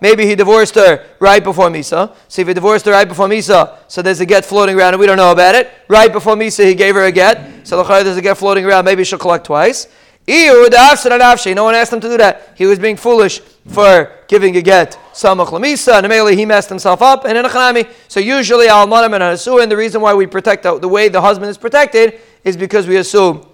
[0.00, 2.14] Maybe he divorced her right before Misa.
[2.28, 5.00] So if he divorced her right before Misa, so there's a get floating around and
[5.00, 5.72] we don't know about it.
[5.88, 7.66] Right before Misa, he gave her a get.
[7.66, 8.84] So there's a get floating around.
[8.84, 9.88] Maybe she'll collect twice.
[10.28, 12.52] No one asked him to do that.
[12.54, 14.98] He was being foolish for giving a get.
[15.14, 17.24] Samach and immediately he messed himself up.
[17.24, 20.78] And in a chanami, so usually almanim and asuin, the reason why we protect the,
[20.78, 23.46] the, way the husband is protected is because we assume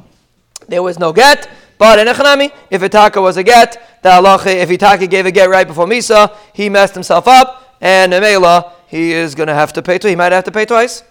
[0.69, 1.49] there was no get.
[1.79, 5.31] But in a chanami, if Itaka was a get, the halacha, if Itaka gave a
[5.31, 9.73] get right before misa, he messed himself up, and Mela, he is going to have
[9.75, 10.11] to pay twice.
[10.11, 11.03] He might have to pay twice.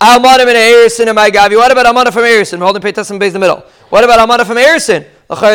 [0.00, 1.56] Almanim and Erison and my Gavi.
[1.56, 2.58] What about Almanim from Erison?
[2.58, 3.62] We're holding Peitas and base in the middle.
[3.90, 5.04] What about Almanim from Erison?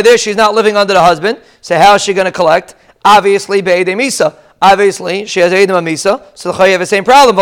[0.03, 1.39] There, she's not living under the husband.
[1.61, 2.75] So how is she going to collect?
[3.03, 4.35] Obviously, Be'ede Misa.
[4.61, 7.35] Obviously, she has Eidim Misa, so the have the same problem.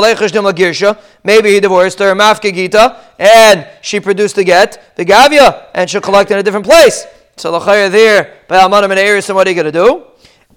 [1.24, 6.02] Maybe he divorced her, Mafke Gita, and she produced the get, the Gavia, and she'll
[6.02, 7.06] collect in a different place.
[7.38, 10.06] So the Chaya there, by Almanim and Erison, what are you going to do?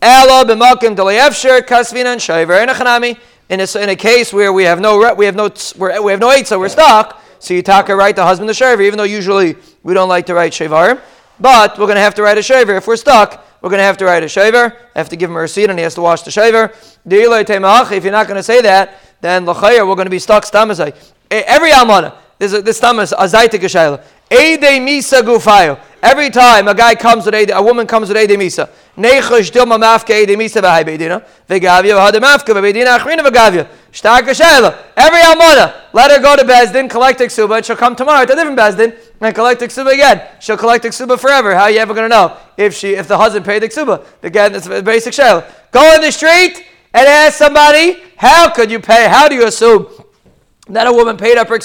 [0.01, 2.67] Ella b'makim delayevsher kasvina and shayver a
[3.49, 6.31] in a, in a case where we have no we have no we have no
[6.33, 7.23] eight, so we're stuck.
[7.39, 10.35] So you talk write the husband the shaver, even though usually we don't like to
[10.35, 11.01] write shavar,
[11.39, 13.45] but we're going to have to write a shaver if we're stuck.
[13.61, 14.77] We're going to have to write a shaver.
[14.95, 16.73] Have to give him a receipt, and he has to wash the shaver.
[17.05, 20.95] If you're not going to say that, then l'chayir we're going to be stuck stamazai.
[21.31, 24.03] Every almana, this this tamas azaitik shayla.
[24.31, 25.81] Ede misa gufayo.
[26.03, 28.69] Every time a guy comes with a, a woman comes with Ede misa.
[28.97, 31.25] Nechash dilma mafke Ede misa v'hai beidina.
[31.49, 33.69] V'gavya v'hada mafke v'beidina achrina v'gavya.
[33.93, 34.77] Shtar kashayla.
[34.97, 38.59] Every Almona, let her go to Bezdin, collect Iksuba, and she'll come tomorrow to different
[38.59, 40.23] Bezdin and collect Iksuba again.
[40.41, 41.55] She'll collect Iksuba forever.
[41.55, 44.05] How are you ever going to know if she if the husband paid Iksuba?
[44.23, 45.45] Again, that's a basic shayla.
[45.73, 49.09] Go in the street and ask somebody, how could you pay?
[49.09, 49.87] How do you assume
[50.69, 51.61] that a woman paid up her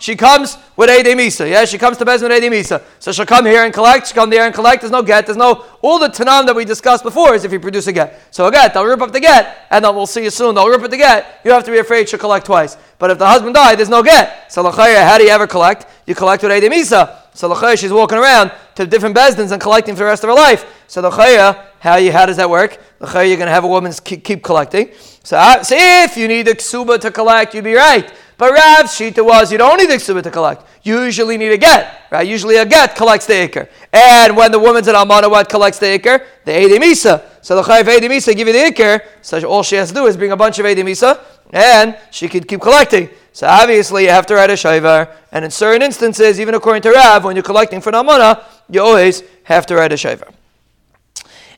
[0.00, 1.48] she comes with a Misa.
[1.48, 2.82] Yeah, she comes to Bez with Misa.
[2.98, 4.82] So she'll come here and collect, she'll come there and collect.
[4.82, 7.60] There's no get, there's no, all the tanam that we discussed before is if you
[7.60, 8.20] produce a get.
[8.30, 10.54] So a get, they'll rip up the get, and then we'll see you soon.
[10.54, 11.40] They'll rip up the get.
[11.44, 12.76] You have to be afraid she'll collect twice.
[12.98, 14.52] But if the husband died, there's no get.
[14.52, 15.86] So l'chaya, how do you ever collect?
[16.06, 17.20] You collect with a Misa.
[17.34, 20.34] So l'chaya, she's walking around to different bezdins and collecting for the rest of her
[20.34, 20.84] life.
[20.86, 22.80] So l'chaya, how, you, how does that work?
[23.00, 24.90] L'chaya, you're going to have a woman keep, keep collecting.
[25.22, 28.12] So, uh, so if you need a ksuba to collect, you'd be right.
[28.36, 30.66] But Rav's shita was you don't need the ksuba to collect.
[30.82, 32.26] You usually need a get, right?
[32.26, 33.68] Usually a get collects the ikr.
[33.92, 36.24] And when the woman's an almana, what collects the ikr?
[36.44, 37.22] The edim misa.
[37.42, 39.00] So the chayv edim misa give you the ikr.
[39.22, 41.20] So all she has to do is bring a bunch of edim misa,
[41.52, 43.08] and she could keep collecting.
[43.32, 45.10] So obviously you have to write a shayvar.
[45.32, 48.80] And in certain instances, even according to Rav, when you're collecting for an almana, you
[48.80, 50.32] always have to write a shayvar.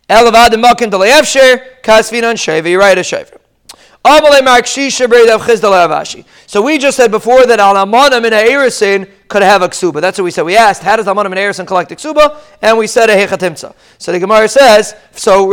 [0.08, 2.70] Elavad makin delayevsher kasvinan shayvar.
[2.70, 3.38] You write a shayvar.
[6.46, 10.00] So we just said before that al amanim in erisin could have a ksuba.
[10.00, 10.42] That's what we said.
[10.42, 12.40] We asked, how does amanim in erisin collect a ksuba?
[12.62, 13.74] And we said a hechatimtza.
[13.98, 15.48] So the Gemara says, so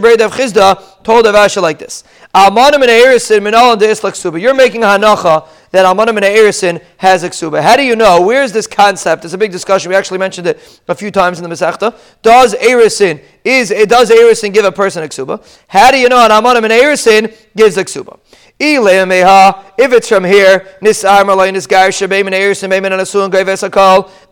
[0.00, 2.04] Breid of Chizda told Avashi like this.
[2.34, 4.40] Almanim in erisin minal and ksuba.
[4.40, 7.60] You're making a hanacha that Almanim in erisin has a ksuba.
[7.60, 8.20] How do you know?
[8.22, 9.24] Where is this concept?
[9.24, 9.88] It's a big discussion.
[9.88, 11.98] We actually mentioned it a few times in the Masechta.
[12.22, 15.44] Does erisin is does erisin give a person a ksuba?
[15.68, 18.20] How do you know an Almanim in erisin gives a ksuba?
[18.64, 20.88] If it's from here, the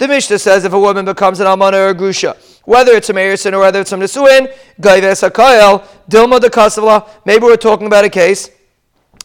[0.09, 3.55] Mishnah says if a woman becomes an almana or a grusha, whether it's a Meirsin
[3.55, 4.53] or whether it's from Nisuin,
[7.25, 8.51] maybe we're talking about a case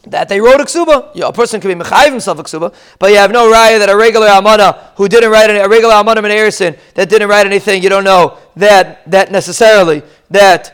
[0.06, 1.20] that they wrote a ksuba.
[1.20, 3.96] A person can be mechayiv himself a ksuba, but you have no raya that a
[3.96, 7.82] regular almana who didn't write any, a regular almana in Erison that didn't write anything.
[7.82, 10.72] You don't know that that necessarily that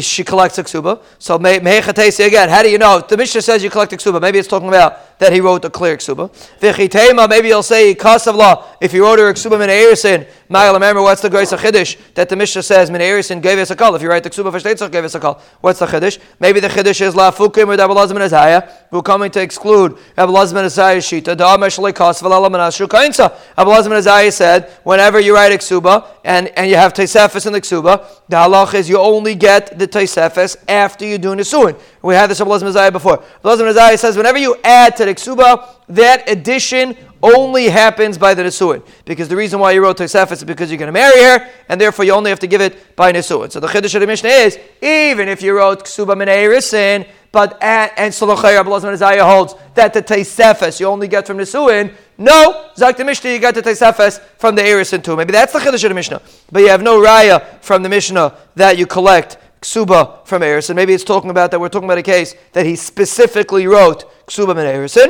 [0.00, 1.02] she collects a ksuba.
[1.18, 2.48] So mehechatesi again.
[2.48, 3.00] How do you know?
[3.06, 4.20] The Mishnah says you collect a ksuba.
[4.20, 6.30] Maybe it's talking about that he wrote a clear ksuba.
[6.60, 7.28] V'chitema.
[7.28, 10.26] Maybe he'll say kasavla if he wrote a ksuba min erisin.
[10.50, 13.70] Ma'al remember what's the grace of chiddush that the Mishnah says min erisin gave us
[13.70, 13.94] a call.
[13.94, 15.42] If you write the ksuba for shteitzach gave us a call.
[15.60, 16.18] What's the chiddush?
[16.40, 19.98] Maybe the chiddush is la fukim or Rabbi Lazim and Azaya who coming to exclude
[20.16, 21.36] Rabbi Lazim and Azaya shita.
[21.36, 23.36] Da'amesh kasavla lamanashu kainsa.
[23.58, 27.60] Rabbi Azaya said whenever you write a ksuba and and you have teisefes in the
[27.60, 31.78] ksuba, the halach is you only get the teisefes after you do nisuin.
[32.00, 33.18] We had this Abelazim Messiah before.
[33.44, 38.42] Abelazim Messiah says whenever you add to the ksuba, that addition only happens by the
[38.42, 38.82] nisuin.
[39.04, 41.80] Because the reason why you wrote teisefes is because you're going to marry her, and
[41.80, 43.50] therefore you only have to give it by nisuin.
[43.50, 47.90] So the chiddush of the Mishnah is even if you wrote ksuba minerisin, but and,
[47.96, 51.94] and Solachayr Abelazim Messiah holds that the teisefes you only get from nisuin.
[52.20, 55.14] No, Zak the Mishnah, you got the Teisefes from the Erisin too.
[55.14, 56.20] Maybe that's the Chiddush of the Mishnah.
[56.50, 60.74] But you have no Raya from the Mishnah that you collect Ksuba from Erisin.
[60.74, 64.46] Maybe it's talking about that we're talking about a case that he specifically wrote Ksuba
[64.46, 65.08] from Erisin.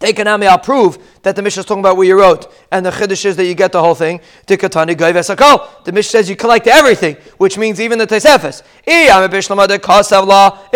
[0.00, 3.24] Tekanami, I'll prove that the Mishnah is talking about where you wrote, and the Chiddush
[3.24, 4.20] is that you get the whole thing.
[4.46, 8.62] Tikatani Gaiv oh, The Mishnah says you collect everything, which means even the Tesefes.
[8.86, 9.24] If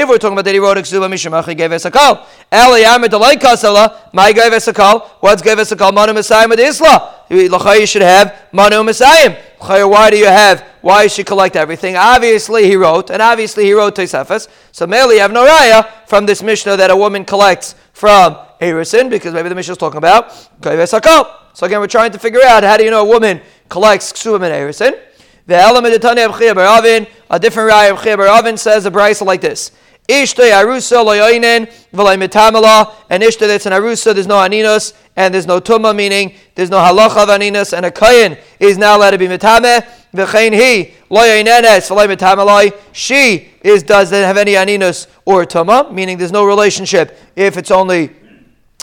[0.09, 2.27] we're talking about that he wrote a Ksuba Mishamachi Gaiv Esakal.
[2.51, 5.03] Oh, Eliyam Delay Kasavla, my Gaiv Esakal.
[5.05, 5.95] Oh, what's Gaiv Esakal?
[5.95, 7.25] Manu Messiah with Isla.
[7.31, 9.41] You should have Manu Messiah.
[9.61, 10.67] Why do you have?
[10.81, 11.97] Why should collect everything?
[11.97, 14.49] Obviously, he wrote, and obviously he wrote Tesefes.
[14.73, 19.11] So, merely you have no raya from this Mishnah that a woman collects from Erisin,
[19.11, 22.63] because maybe the Mishnah is talking about Kaives So again, we're trying to figure out
[22.63, 24.99] how do you know a woman collects Ksubim and Erisin.
[25.47, 29.27] The element of Tanya of Baravin, a different Raya of Chia Baravin says the brisa
[29.27, 29.73] like this.
[30.09, 35.47] Ishte arusa loyoinen v'lay mitamala, and ishte that's an arusa, there's no aninos, and there's
[35.47, 39.19] no tuma, meaning there's no halacha of aninos, and a kayin is now allowed to
[39.19, 45.93] be mitame, v'chein he, loyoinenes v'lay mitamalai, she is, doesn't have any aninos or tuma,
[45.93, 48.11] meaning there's no relationship if it's only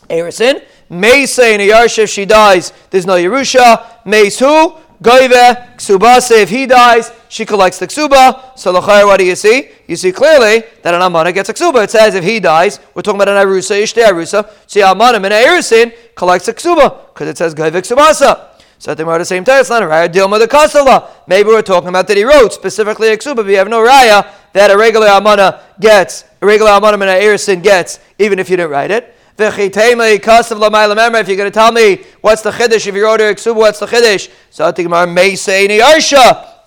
[0.10, 0.64] Erisin.
[0.90, 3.86] May say in a Yarsha if she dies, there's no Yerusha.
[4.06, 4.76] May's who?
[5.02, 8.58] Goive, Ksubase, if he dies, she collects the Ksuba.
[8.58, 9.70] So Lachayr, what do you see?
[9.88, 11.86] You see clearly that an Amana gets a Ksuba.
[11.86, 14.52] It says if he dies, we're talking about an Arusa, Ishte Arusa.
[14.68, 18.50] See, Amana in Erisin collects a Ksuba, because it says Goive Ksubasa.
[18.80, 19.60] So think we're the same time.
[19.60, 21.10] It's not a raya deal with the kasala.
[21.28, 23.36] Maybe we're talking about that he wrote specifically a ksuba.
[23.36, 27.62] But we have no raya that a regular amana gets, a regular amana in erisin
[27.62, 29.14] gets, even if you didn't write it.
[29.40, 33.80] If you're going to tell me what's the chiddush, if you wrote a ksuba, what's
[33.80, 34.30] the chiddush?
[34.50, 34.66] So.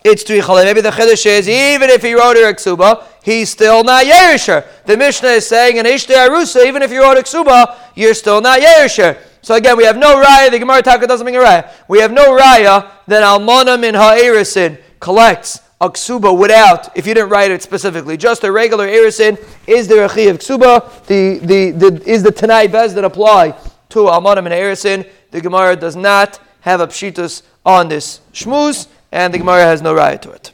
[0.05, 0.65] It's tuichalei.
[0.65, 4.67] Maybe the chiddush is even if he wrote a ksuba, he's still not yerisher.
[4.85, 8.41] The Mishnah is saying in Ishte Arusa, even if you wrote a ksuba, you're still
[8.41, 9.17] not yerisher.
[9.43, 10.51] So again, we have no raya.
[10.51, 11.71] The Gemara Taka doesn't make a raya.
[11.89, 17.29] We have no raya that almana min ha'erisin collects a ksuba without, if you didn't
[17.31, 21.05] write it specifically, just a regular erisin, is there a chi of ksuba?
[21.07, 23.51] The, the, the, is the Tanai that apply
[23.90, 25.11] to Almanim and erisin?
[25.33, 29.92] The Gemara does not have a pshitus on this shmuz, and the Gemara has no
[29.92, 30.53] right to it.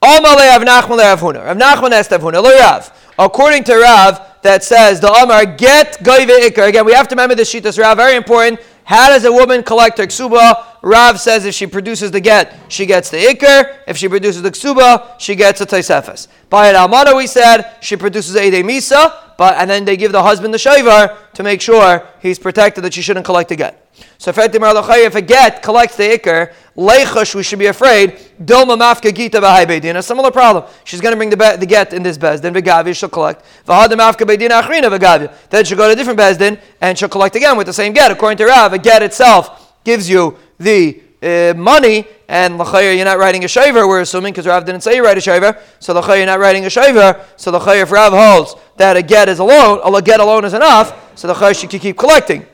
[0.00, 0.22] Rav
[0.62, 6.68] Nachman asked Rav According to Rav, that says the Amar get goive ikar.
[6.68, 7.96] Again, we have to remember this shitas Rav.
[7.96, 8.60] Very important.
[8.84, 10.64] How does a woman collect her ksuba?
[10.82, 13.78] Rav says if she produces the get, she gets the ikr.
[13.86, 16.28] If she produces the ksuba, she gets a taisefes.
[16.50, 20.22] By an almana, we said she produces a misa, but and then they give the
[20.22, 23.84] husband the shavar to make sure he's protected that she shouldn't collect the get.
[24.18, 28.18] So if a get collects the ikr, leichush, we should be afraid.
[28.42, 30.64] Dilma mafka gita b'hai A similar problem.
[30.84, 32.52] She's going to bring the, be- the get in this bezdin.
[32.54, 33.44] V'gavi she'll collect.
[33.66, 35.32] V'hada mafka beidin achrina v'gavi.
[35.50, 38.10] Then she'll go to a different bezdin and she'll collect again with the same get.
[38.10, 43.18] According to Rav, a get itself gives you the uh, money, and l'chayr you're not
[43.18, 43.86] writing a shaver.
[43.86, 46.64] We're assuming because Rav didn't say you write a shaver, so l'chayr you're not writing
[46.66, 47.24] a shaver.
[47.36, 51.16] So l'chayr if Rav holds that a get is alone, a get alone is enough,
[51.18, 52.46] so the l'chayr she can keep collecting.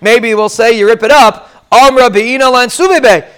[0.00, 1.50] Maybe we'll say you rip it up.
[1.74, 2.08] Amra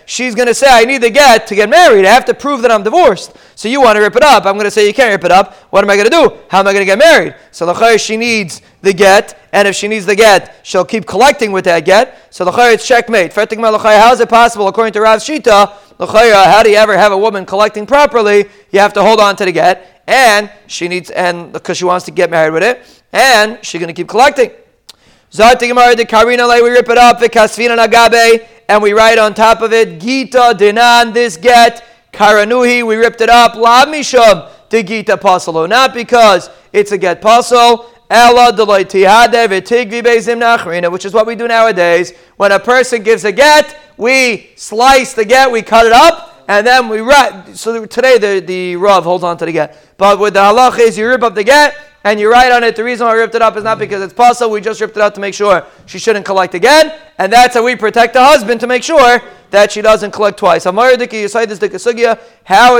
[0.05, 2.05] She's going to say, I need the get to get married.
[2.05, 3.35] I have to prove that I'm divorced.
[3.55, 4.45] So you want to rip it up.
[4.45, 5.55] I'm going to say, you can't rip it up.
[5.71, 6.39] What am I going to do?
[6.51, 7.35] How am I going to get married?
[7.51, 9.41] So the she needs the get.
[9.53, 12.33] And if she needs the get, she'll keep collecting with that get.
[12.35, 13.33] So the it's checkmate.
[13.33, 17.47] How is it possible, according to Rav Shita, how do you ever have a woman
[17.47, 18.45] collecting properly?
[18.71, 20.03] You have to hold on to the get.
[20.07, 23.03] And she needs, and because she wants to get married with it.
[23.13, 24.51] And she's going to keep collecting.
[25.33, 29.35] Zarti the Karina lay we rip it up, the Kasvina Nagabe, and we write on
[29.35, 34.83] top of it, Gita Dinan, this get, Karanuhi, we ripped it up, La Misham, the
[34.83, 35.69] Gita Pasalo.
[35.69, 37.87] Not because it's a get pasal,
[40.93, 42.13] which is what we do nowadays.
[42.37, 46.65] When a person gives a get, we slice the get, we cut it up, and
[46.65, 47.57] then we write.
[47.57, 49.77] So today the, the Rav holds on to the get.
[49.99, 52.77] But with the halach is you rip up the get, and you write on it,
[52.77, 54.97] the reason why we ripped it up is not because it's possible, we just ripped
[54.97, 58.25] it out to make sure she shouldn't collect again, and that's how we protect the
[58.25, 60.63] husband to make sure that she doesn't collect twice.
[60.63, 60.77] How is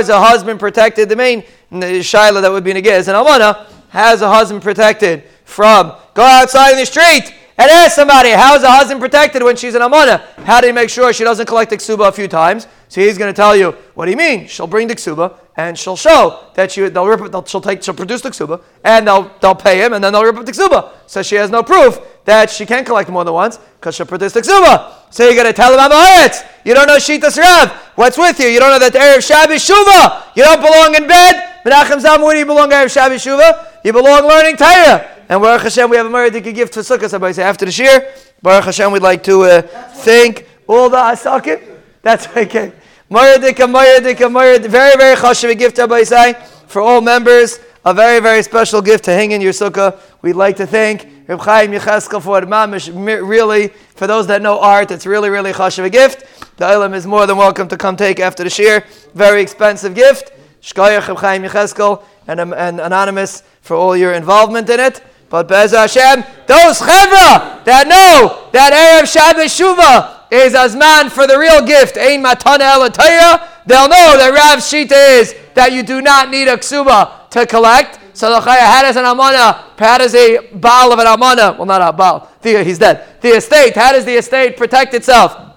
[0.09, 1.09] a husband protected?
[1.09, 5.91] The main shaila that would be negay is an almana has a husband protected from
[6.13, 9.75] go outside in the street and ask somebody, how is a husband protected when she's
[9.75, 10.25] an amana?
[10.45, 12.65] How do you make sure she doesn't collect the ksuba a few times?
[12.87, 14.47] So he's going to tell you, what do you mean?
[14.47, 17.95] She'll bring the ksuba and she'll show that she, they'll rip, they'll, she'll take, she'll
[17.95, 20.91] produce the ksuba and they'll, they'll pay him and then they'll rip up the ksuba.
[21.07, 24.33] So she has no proof that she can collect more than once because she'll produce
[24.33, 24.93] the ksuba.
[25.09, 26.31] So you're going to tell him, I'm a
[26.63, 27.71] You don't know Shitas Rav.
[27.95, 28.47] What's with you?
[28.47, 30.35] You don't know that the Erev Shabbos Shuva.
[30.35, 31.63] You don't belong in bed.
[31.65, 33.79] Menachem Zam, where do you belong Erev Shabbos Shuva?
[33.83, 35.09] You belong learning Torah.
[35.27, 37.09] And Baruch Hashem, we have a Meridik gift for Sukkot.
[37.09, 41.61] Somebody say after the year, Baruch Hashem, we'd like to uh, thank all the Asakim.
[42.03, 42.73] That's okay.
[43.09, 44.67] Meridik, Meridik, Meridik.
[44.67, 46.33] Very, very chashiv gift, say,
[46.67, 47.57] for all members.
[47.85, 49.97] A very, very special gift to hang in your sukkah.
[50.21, 52.91] We'd like to thank Reb Chaim Yecheskel for mamish.
[52.93, 56.25] Really, for those that know art, it's really, really chashiv a gift.
[56.57, 58.83] The Ilam is more than welcome to come take after the shir.
[59.13, 60.33] Very expensive gift.
[60.61, 65.01] Shkoyach Reb Chaim Yecheskel and, um, and anonymous for all your involvement in it.
[65.29, 71.27] But Bez Hashem, those chevra that know that Erev Shabbos Shuva is as man for
[71.27, 76.01] the real gift, Ein Matana Elataya, they'll know that Rav Shita is that you do
[76.01, 77.99] not need a ksuba to collect.
[78.13, 81.65] So the chaya had as an amana, had as a baal of an amana, well
[81.65, 83.21] not a baal, he's dead.
[83.21, 85.55] The estate, how does the estate protect itself?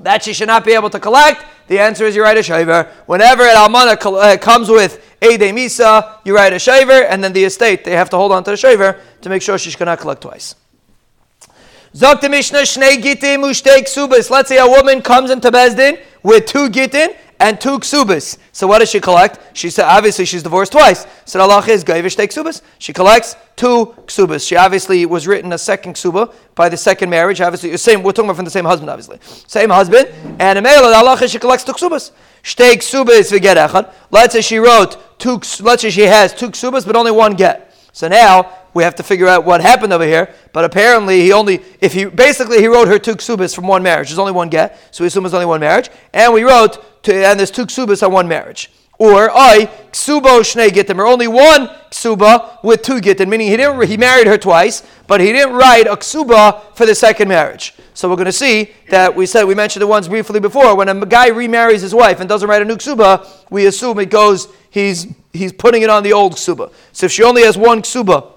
[0.00, 1.44] That she should not be able to collect.
[1.68, 2.90] The answer is you write a shaver.
[3.06, 7.32] Whenever an almana uh, comes with a de misa, you write a shaver, and then
[7.32, 9.98] the estate, they have to hold on to the shaver to make sure she cannot
[9.98, 10.54] collect twice.
[11.94, 14.30] Zok Mishnah Shnei Gitim Ushtei Ksubas.
[14.30, 18.38] Let's say a woman comes into Bezdin with two Gitin and two ksubas.
[18.52, 19.40] So what does she collect?
[19.52, 21.06] She said obviously she's divorced twice.
[21.24, 22.62] So Allah is gaivish take ksubas.
[22.78, 24.46] She collects two ksubas.
[24.46, 27.40] She obviously was written a second ksuba by the second marriage.
[27.40, 28.02] Obviously, same.
[28.02, 29.18] We're talking about from the same husband, obviously.
[29.48, 30.08] Same husband.
[30.38, 32.12] And a male Allah she collects two ksubas.
[32.44, 33.92] Shtei ksubas v'get echad.
[34.12, 35.40] Let's say she wrote two.
[35.60, 37.74] Let's say she has two ksubas, but only one get.
[37.92, 40.34] So now we have to figure out what happened over here.
[40.52, 44.08] But apparently, he only, if he, basically, he wrote her two ksubas from one marriage.
[44.08, 45.90] There's only one get, so we assume it's only one marriage.
[46.12, 48.70] And we wrote, to, and there's two ksubas on one marriage.
[48.98, 53.88] Or, I, ksubo shnei gittim, or only one ksuba with two gittim, meaning he didn't,
[53.88, 57.74] he married her twice, but he didn't write a ksuba for the second marriage.
[57.94, 60.88] So we're going to see that we said, we mentioned the ones briefly before, when
[60.88, 64.46] a guy remarries his wife and doesn't write a new ksuba, we assume it goes,
[64.70, 66.72] he's, he's putting it on the old ksuba.
[66.92, 68.30] So if she only has one ksuba,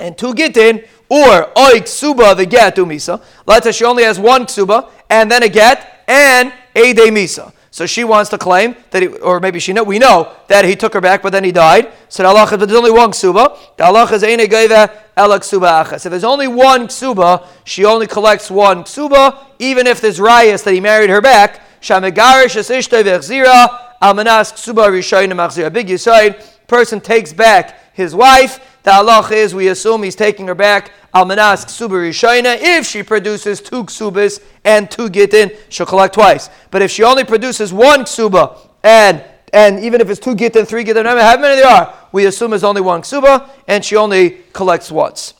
[0.00, 3.22] and two gitin, or oik suba the get umisa.
[3.46, 7.52] Let's say she only has one ksuba and then a get and a de misa.
[7.70, 10.74] So she wants to claim that, he, or maybe she know we know that he
[10.74, 11.92] took her back, but then he died.
[12.08, 13.56] So the halacha, but there's only one ksuba.
[13.76, 16.04] The halacha is eine geiva ela ksuba achas.
[16.04, 20.74] If there's only one ksuba, she only collects one ksuba, even if there's rayas that
[20.74, 21.60] he married her back.
[21.80, 23.68] Shamegarish es ishte vechzira
[24.02, 25.72] almanas ksuba rishayim machzira.
[25.72, 30.54] Big yisaid person takes back his wife the halach is we assume he's taking her
[30.54, 32.58] back almanas ksuba rishayna.
[32.60, 36.50] If she produces two ksubas and two gitin, she'll collect twice.
[36.70, 40.84] But if she only produces one ksuba and and even if it's two gitin, three
[40.84, 44.90] gitin, how many there are, we assume it's only one ksuba and she only collects
[44.90, 45.34] once.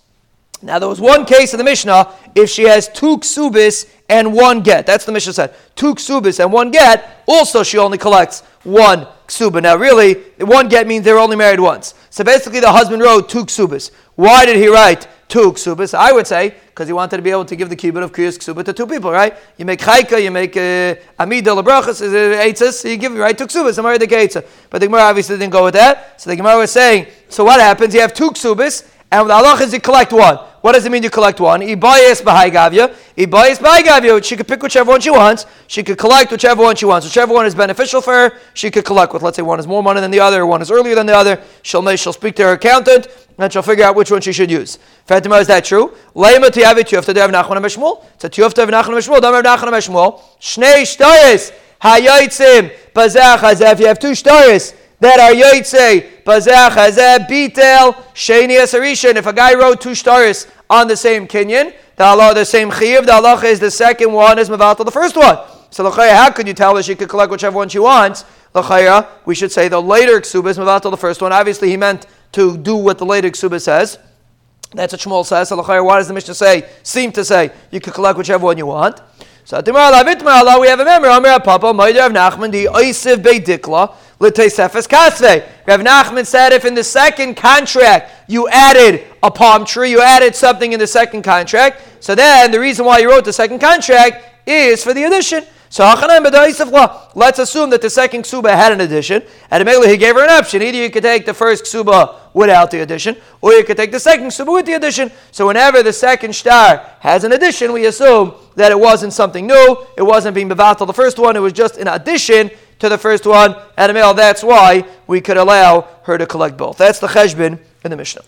[0.62, 4.62] Now there was one case in the Mishnah if she has two ksubis and one
[4.62, 4.86] get.
[4.86, 5.54] That's the Mishnah said.
[5.76, 7.22] Two ksubis and one get.
[7.26, 9.62] Also, she only collects one ksuba.
[9.62, 11.94] Now, really, one get means they were only married once.
[12.10, 13.92] So basically, the husband wrote two ksubas.
[14.16, 15.94] Why did he write two ksubas?
[15.94, 18.38] I would say because he wanted to be able to give the kibbut of kriyas
[18.38, 19.36] ksuba to two people, right?
[19.56, 24.44] You make chayka, you make uh, amida lebrachas, eitzas, so you give right two ksubas.
[24.70, 26.20] But the Gemara obviously didn't go with that.
[26.20, 27.94] So the Gemara was saying, so what happens?
[27.94, 30.36] You have two ksubas, and with Allah is you collect one.
[30.60, 31.62] What does it mean you collect one?
[31.62, 32.94] Ibayes b'haigavya.
[33.16, 34.22] Ibayes b'haigavya.
[34.22, 35.46] She could pick whichever one she wants.
[35.66, 37.06] She could collect whichever one she wants.
[37.06, 39.22] Whichever one is beneficial for her, she could collect with.
[39.22, 41.40] Let's say one is more money than the other, one is earlier than the other.
[41.62, 43.06] She'll she'll speak to her accountant,
[43.38, 44.78] and she'll figure out which one she should use.
[45.06, 45.94] Fatima, is that true?
[46.14, 48.04] Leima tiyavit yufta dev nachman meshmul.
[48.14, 49.22] It's a tiyufta of nachman meshmul.
[49.22, 50.20] Damer nachman meshmul.
[50.38, 56.46] Shnei shtayis hayotzim bazach If you have two shtayis that are yoytze If
[59.26, 63.14] a guy wrote two shtars on the same kinyan, the Allah the same chiyuv, the
[63.14, 65.38] Allah is the second one is mevatel the first one.
[65.70, 68.26] So l'chaya, how could you tell that she could collect whichever one she wants?
[68.54, 71.32] L'chaya, we should say the later ksuba is mevatel the first one.
[71.32, 73.98] Obviously, he meant to do what the later ksuba says.
[74.74, 75.48] That's what Shmuel says.
[75.48, 76.68] So l'chaya, why does the Mishnah say?
[76.82, 79.00] Seem to say you could collect whichever one you want.
[79.48, 83.94] So we have a Amir Papa, Nachman, the Beidikla.
[84.20, 90.34] Rav Nachman said if in the second contract you added a palm tree, you added
[90.34, 94.24] something in the second contract, so then the reason why you wrote the second contract
[94.46, 95.44] is for the addition.
[95.70, 100.24] So let's assume that the second ksuba had an addition, and immediately he gave her
[100.24, 100.62] an option.
[100.62, 104.00] Either you could take the first ksuba without the addition, or you could take the
[104.00, 105.12] second ksuba with the addition.
[105.30, 109.86] So whenever the second shtar has an addition, we assume that it wasn't something new,
[109.98, 113.26] it wasn't being bevatel the first one, it was just an addition to the first
[113.26, 116.78] one, and a male, that's why we could allow her to collect both.
[116.78, 118.22] That's the cheshbin in the Mishnah.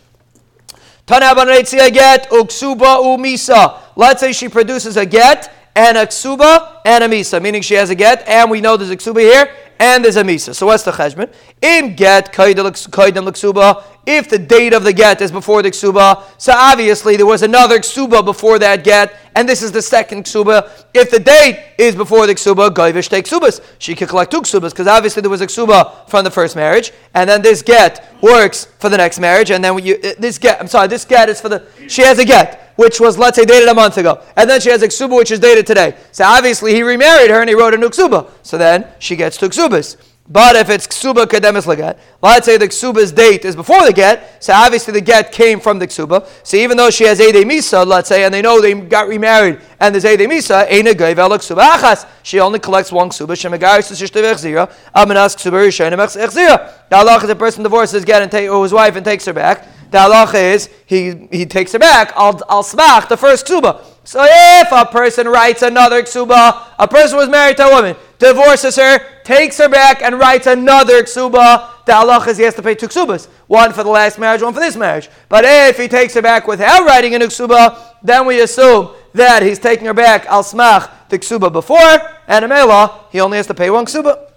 [1.07, 3.80] get uksuba umisa.
[3.96, 7.90] Let's say she produces a get and a ksuba and a misa, meaning she has
[7.90, 10.55] a get, and we know there's a ksuba here, and there's a misa.
[10.55, 11.32] So what's the cheshbon?
[11.62, 13.84] Im get kaidem l'ksuba.
[14.07, 17.78] If the date of the get is before the ksuba, so obviously there was another
[17.78, 20.84] ksuba before that get, and this is the second ksuba.
[20.94, 23.61] If the date is before the ksuba, goivish takes ksubas.
[23.78, 26.92] She can collect two ksubas because obviously there was a ksuba from the first marriage,
[27.14, 30.61] and then this get works for the next marriage, and then you, uh, this get.
[30.61, 31.66] I'm sorry, this get is for the.
[31.88, 34.22] She has a get which was, let's say, dated a month ago.
[34.36, 35.94] And then she has a ksuba, which is dated today.
[36.12, 38.30] So obviously he remarried her and he wrote a new ksuba.
[38.42, 39.98] So then she gets two ksubas.
[40.29, 44.41] But if it's ksuba kademis laget, let's say the ksuba's date is before the get,
[44.41, 46.25] so obviously the get came from the ksuba.
[46.45, 49.61] So even though she has ede misa, let's say, and they know they got remarried,
[49.81, 53.31] and there's ede misa, ene geivel ksuba achas, she only collects one ksuba.
[53.31, 56.89] Shemagaris shishtav echzira, amanas ksuba rishonim echzira.
[56.91, 59.33] The halach is a person divorces get and take, or his wife and takes her
[59.33, 59.66] back.
[59.91, 62.12] The halach is he he takes her back.
[62.14, 63.85] I'll I'll smach the first ksuba.
[64.11, 68.75] So if a person writes another ksuba, a person was married to a woman, divorces
[68.75, 72.75] her, takes her back, and writes another ksuba, the halach is he has to pay
[72.75, 73.29] two ksubas.
[73.47, 75.09] One for the last marriage, one for this marriage.
[75.29, 79.61] But if he takes her back without writing a ksuba, then we assume that he's
[79.61, 83.55] taking her back al smach the ksuba before, and a mela, he only has to
[83.55, 84.29] pay one ksuba.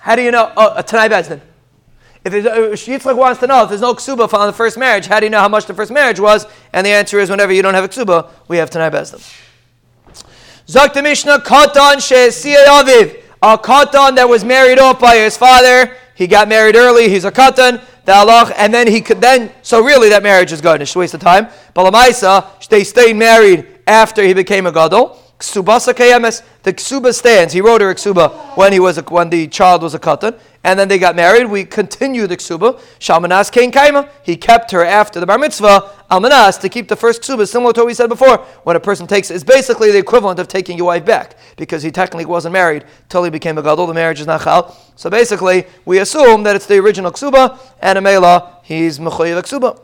[0.00, 0.52] How do you know?
[0.56, 1.40] Oh, a Tanai Bezdin.
[2.26, 5.06] If, uh, if Yitzchak wants to know if there's no ksuba on the first marriage,
[5.06, 6.44] how do you know how much the first marriage was?
[6.72, 9.22] And the answer is whenever you don't have a ksuba, we have Tanai Bezdin.
[10.66, 13.22] Zok the Mishnah, Katan Aviv.
[13.42, 15.96] A Katan that was married off by his father.
[16.16, 17.08] He got married early.
[17.08, 17.80] He's a Katan.
[18.06, 19.52] The Allah, and then he could then.
[19.62, 21.48] So really, that marriage is a waste of time.
[21.74, 21.92] But
[22.70, 25.20] they stayed married after he became a gadol.
[25.38, 26.42] Ksubasa kayemes.
[26.62, 27.52] The ksuba stands.
[27.52, 30.78] He wrote her ksuba when he was a, when the child was a katan, and
[30.78, 31.44] then they got married.
[31.44, 32.80] We continued the ksuba.
[32.98, 34.08] Shalmanas kain kaima.
[34.22, 35.90] He kept her after the bar mitzvah.
[36.10, 38.38] Almanas to keep the first ksuba, similar to what we said before.
[38.64, 41.90] When a person takes, it's basically the equivalent of taking your wife back because he
[41.90, 43.86] technically wasn't married till he became a gadol.
[43.86, 44.74] The marriage is not.
[44.96, 49.82] So basically, we assume that it's the original ksuba, and a mela he's mechoyev ksuba.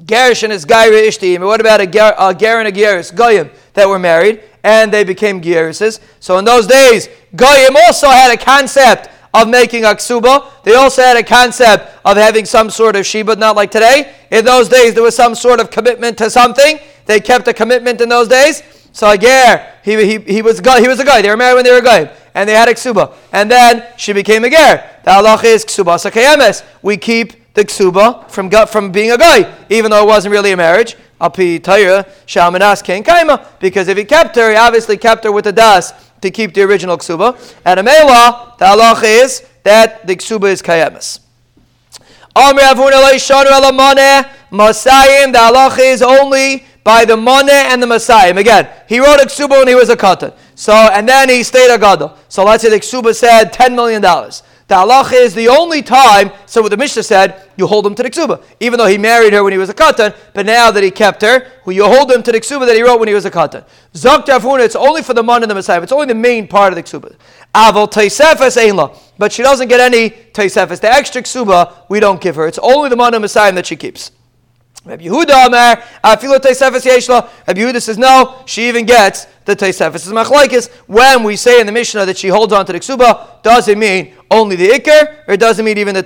[0.00, 1.38] Gerish and his Gaira Ishti.
[1.38, 5.04] What about a, ger, a Ger and a Geris, Goyim, that were married, and they
[5.04, 6.00] became Gerises?
[6.18, 10.62] So in those days, Goyim also had a concept of making a ksuba.
[10.62, 14.14] They also had a concept of having some sort of shibud, not like today.
[14.30, 16.78] In those days, there was some sort of commitment to something.
[17.06, 18.62] They kept a commitment in those days.
[18.92, 21.20] So a ger, he, he, he, was, he was a guy.
[21.20, 22.12] They were married when they were a guy.
[22.34, 23.12] And they had a ksuba.
[23.32, 24.88] And then she became a ger.
[25.04, 26.64] The halach is ksuba sakayemes.
[26.80, 30.56] We keep the ksuba from from being a guy, even though it wasn't really a
[30.56, 30.96] marriage.
[31.20, 31.68] Because
[33.88, 36.96] if he kept her, he obviously kept her with the das to keep the original
[36.96, 37.36] ksuba.
[37.64, 41.20] And a mela, the halach is that the ksuba is kayemis.
[42.36, 48.38] Amr Avuna Leishanu Elamane Masayim, the halach is only by the money and the Masayim.
[48.38, 50.34] Again, he wrote a ksuba when he was a katan.
[50.54, 52.16] So, and then he stayed a gadol.
[52.28, 54.02] So let's say the ksuba said $10 million.
[54.66, 58.02] The halacha is the only time, so what the Mishnah said, you hold him to
[58.02, 58.42] the ksuba.
[58.60, 61.20] Even though he married her when he was a katan, but now that he kept
[61.20, 63.64] her, you hold him to the ksuba that he wrote when he was a katan.
[63.92, 65.82] Zok tafuna, it's only for the man and the Messiah.
[65.82, 67.14] It's only the main part of the ksuba.
[67.54, 68.96] Aval taisefes einla.
[69.18, 70.80] But she doesn't get any taisefes.
[70.80, 72.46] The extra ksuba, we don't give her.
[72.46, 74.12] It's only the man and the Messiah that she keeps.
[74.86, 77.30] Rabbi Yehuda Amar, Afilo Teisefes Yeshla.
[77.46, 79.94] Rabbi Yehuda says, no, she even gets the Teisefes.
[79.94, 80.70] Is machlaikis.
[80.86, 83.78] When we say in the Mishnah that she holds on to the Ksuba, does it
[83.78, 86.02] mean only the Iker, or it doesn't mean even the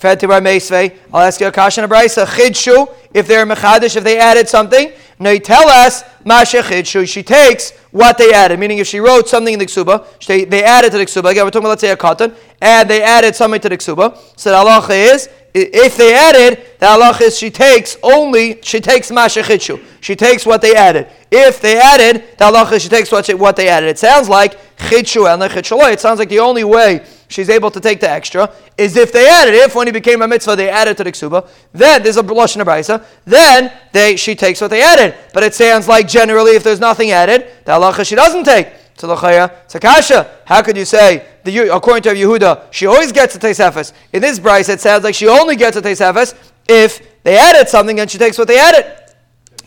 [0.00, 0.96] Teisefes?
[1.12, 2.24] I'll ask you a question of Brisa.
[2.24, 7.22] Chidshu, if they're mechadish, if they added something, now you tell us, Masha Chidshu, she
[7.22, 8.58] takes what they added.
[8.58, 11.30] Meaning, if she wrote something in the Ksuba, they, they added to the Ksuba.
[11.30, 14.16] Again, we're talking about, let's say, a katan, and they added something to the Ksuba.
[14.38, 19.10] So the halacha is, if they added, the halach is she takes only, she takes
[19.10, 19.82] mashachichu.
[20.00, 21.08] She takes what they added.
[21.30, 23.88] If they added, the halach is she takes what, she, what they added.
[23.88, 25.92] It sounds like chichu and chichu.
[25.92, 29.28] It sounds like the only way she's able to take the extra is if they
[29.28, 32.22] added, if when he became a mitzvah, they added to the ksuba, then there's a
[32.22, 35.14] Lashon Abraisa, then they, she takes what they added.
[35.32, 38.68] But it sounds like generally if there's nothing added, the halacha she doesn't take.
[38.96, 40.28] So lachaya, sakasha.
[40.44, 43.94] How could you say the according to Yehuda, she always gets a tesefes?
[44.12, 46.34] In this bryce, it sounds like she only gets a tesefes
[46.68, 48.84] if they added something and she takes what they added.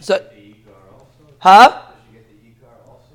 [0.01, 0.23] So,
[1.39, 1.81] huh?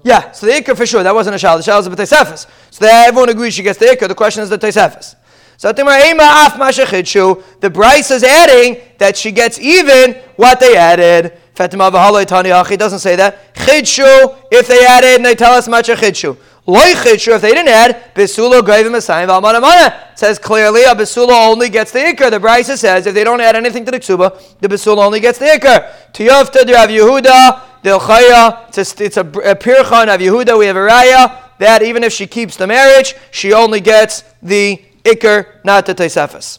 [0.03, 1.03] Yeah, so the ikar for sure.
[1.03, 1.57] That wasn't a shal.
[1.57, 2.47] The shal is a tesefes.
[2.71, 4.09] So everyone agrees she gets the ikar.
[4.09, 5.17] The question is the tesefes.
[5.61, 11.37] So the Bryce is adding that she gets even what they added.
[11.59, 13.55] He doesn't say that.
[13.55, 16.37] Chidshu, if they added, and they tell us much of chidshu.
[16.65, 20.17] Chidshu, if they didn't add, besula gravim asayim v'almanamana.
[20.17, 22.31] Says clearly, a besula only gets the ikar.
[22.31, 25.41] The Bryce says if they don't add anything to the ksuba, the besula only gets
[25.41, 25.91] the ikar.
[26.13, 28.69] Tiyofta de Rav Yehuda, the chaya.
[28.69, 30.59] It's a, it's a, a pirchan of Yehuda.
[30.59, 34.83] We have a raya that even if she keeps the marriage, she only gets the
[35.05, 36.59] ikar, not the tesefes.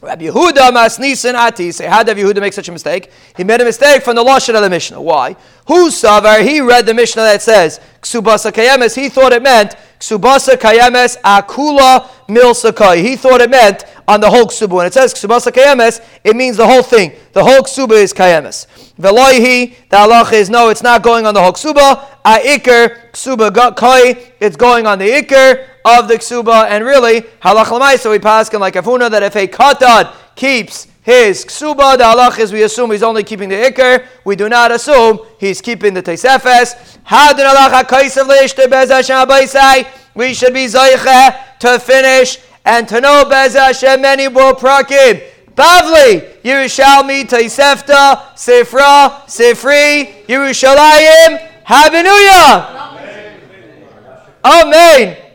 [0.00, 3.10] Rabbi Yehuda Masnisin Ati say, how did Yehuda make such a mistake?
[3.36, 5.00] He made a mistake from the lashon of the Mishnah.
[5.02, 5.34] Why?
[5.68, 6.42] Who savar?
[6.42, 8.96] He read the Mishnah that says ksubasa kayemes.
[8.96, 13.02] He thought it meant ksubasa kayemes akula milsakai.
[13.02, 14.76] He thought it meant on the whole ksuba.
[14.76, 17.12] When it says ksubasa kayemes, it means the whole thing.
[17.34, 18.66] The whole ksuba is kayemes.
[18.98, 22.02] Veloihi, the halach is no, it's not going on the whole ksuba.
[22.24, 26.64] Aikar ksuba kai, it's going on the ikar of the ksuba.
[26.70, 31.96] And really, halach so we pass like Afuna that if a katan keeps his ksuba,
[31.96, 34.04] the halach is we assume he's only keeping the ikar.
[34.26, 36.02] We do not assume he's keeping the
[38.90, 43.54] Hashem We should be zayche to finish and to know bez
[43.98, 45.22] many more prakim.
[45.54, 52.66] Bavli, Yerushalmi, Taisefta, Sifra, Sifri, Yerushalayim, Habenuya.
[54.44, 55.16] Amen.
[55.16, 55.27] Amen.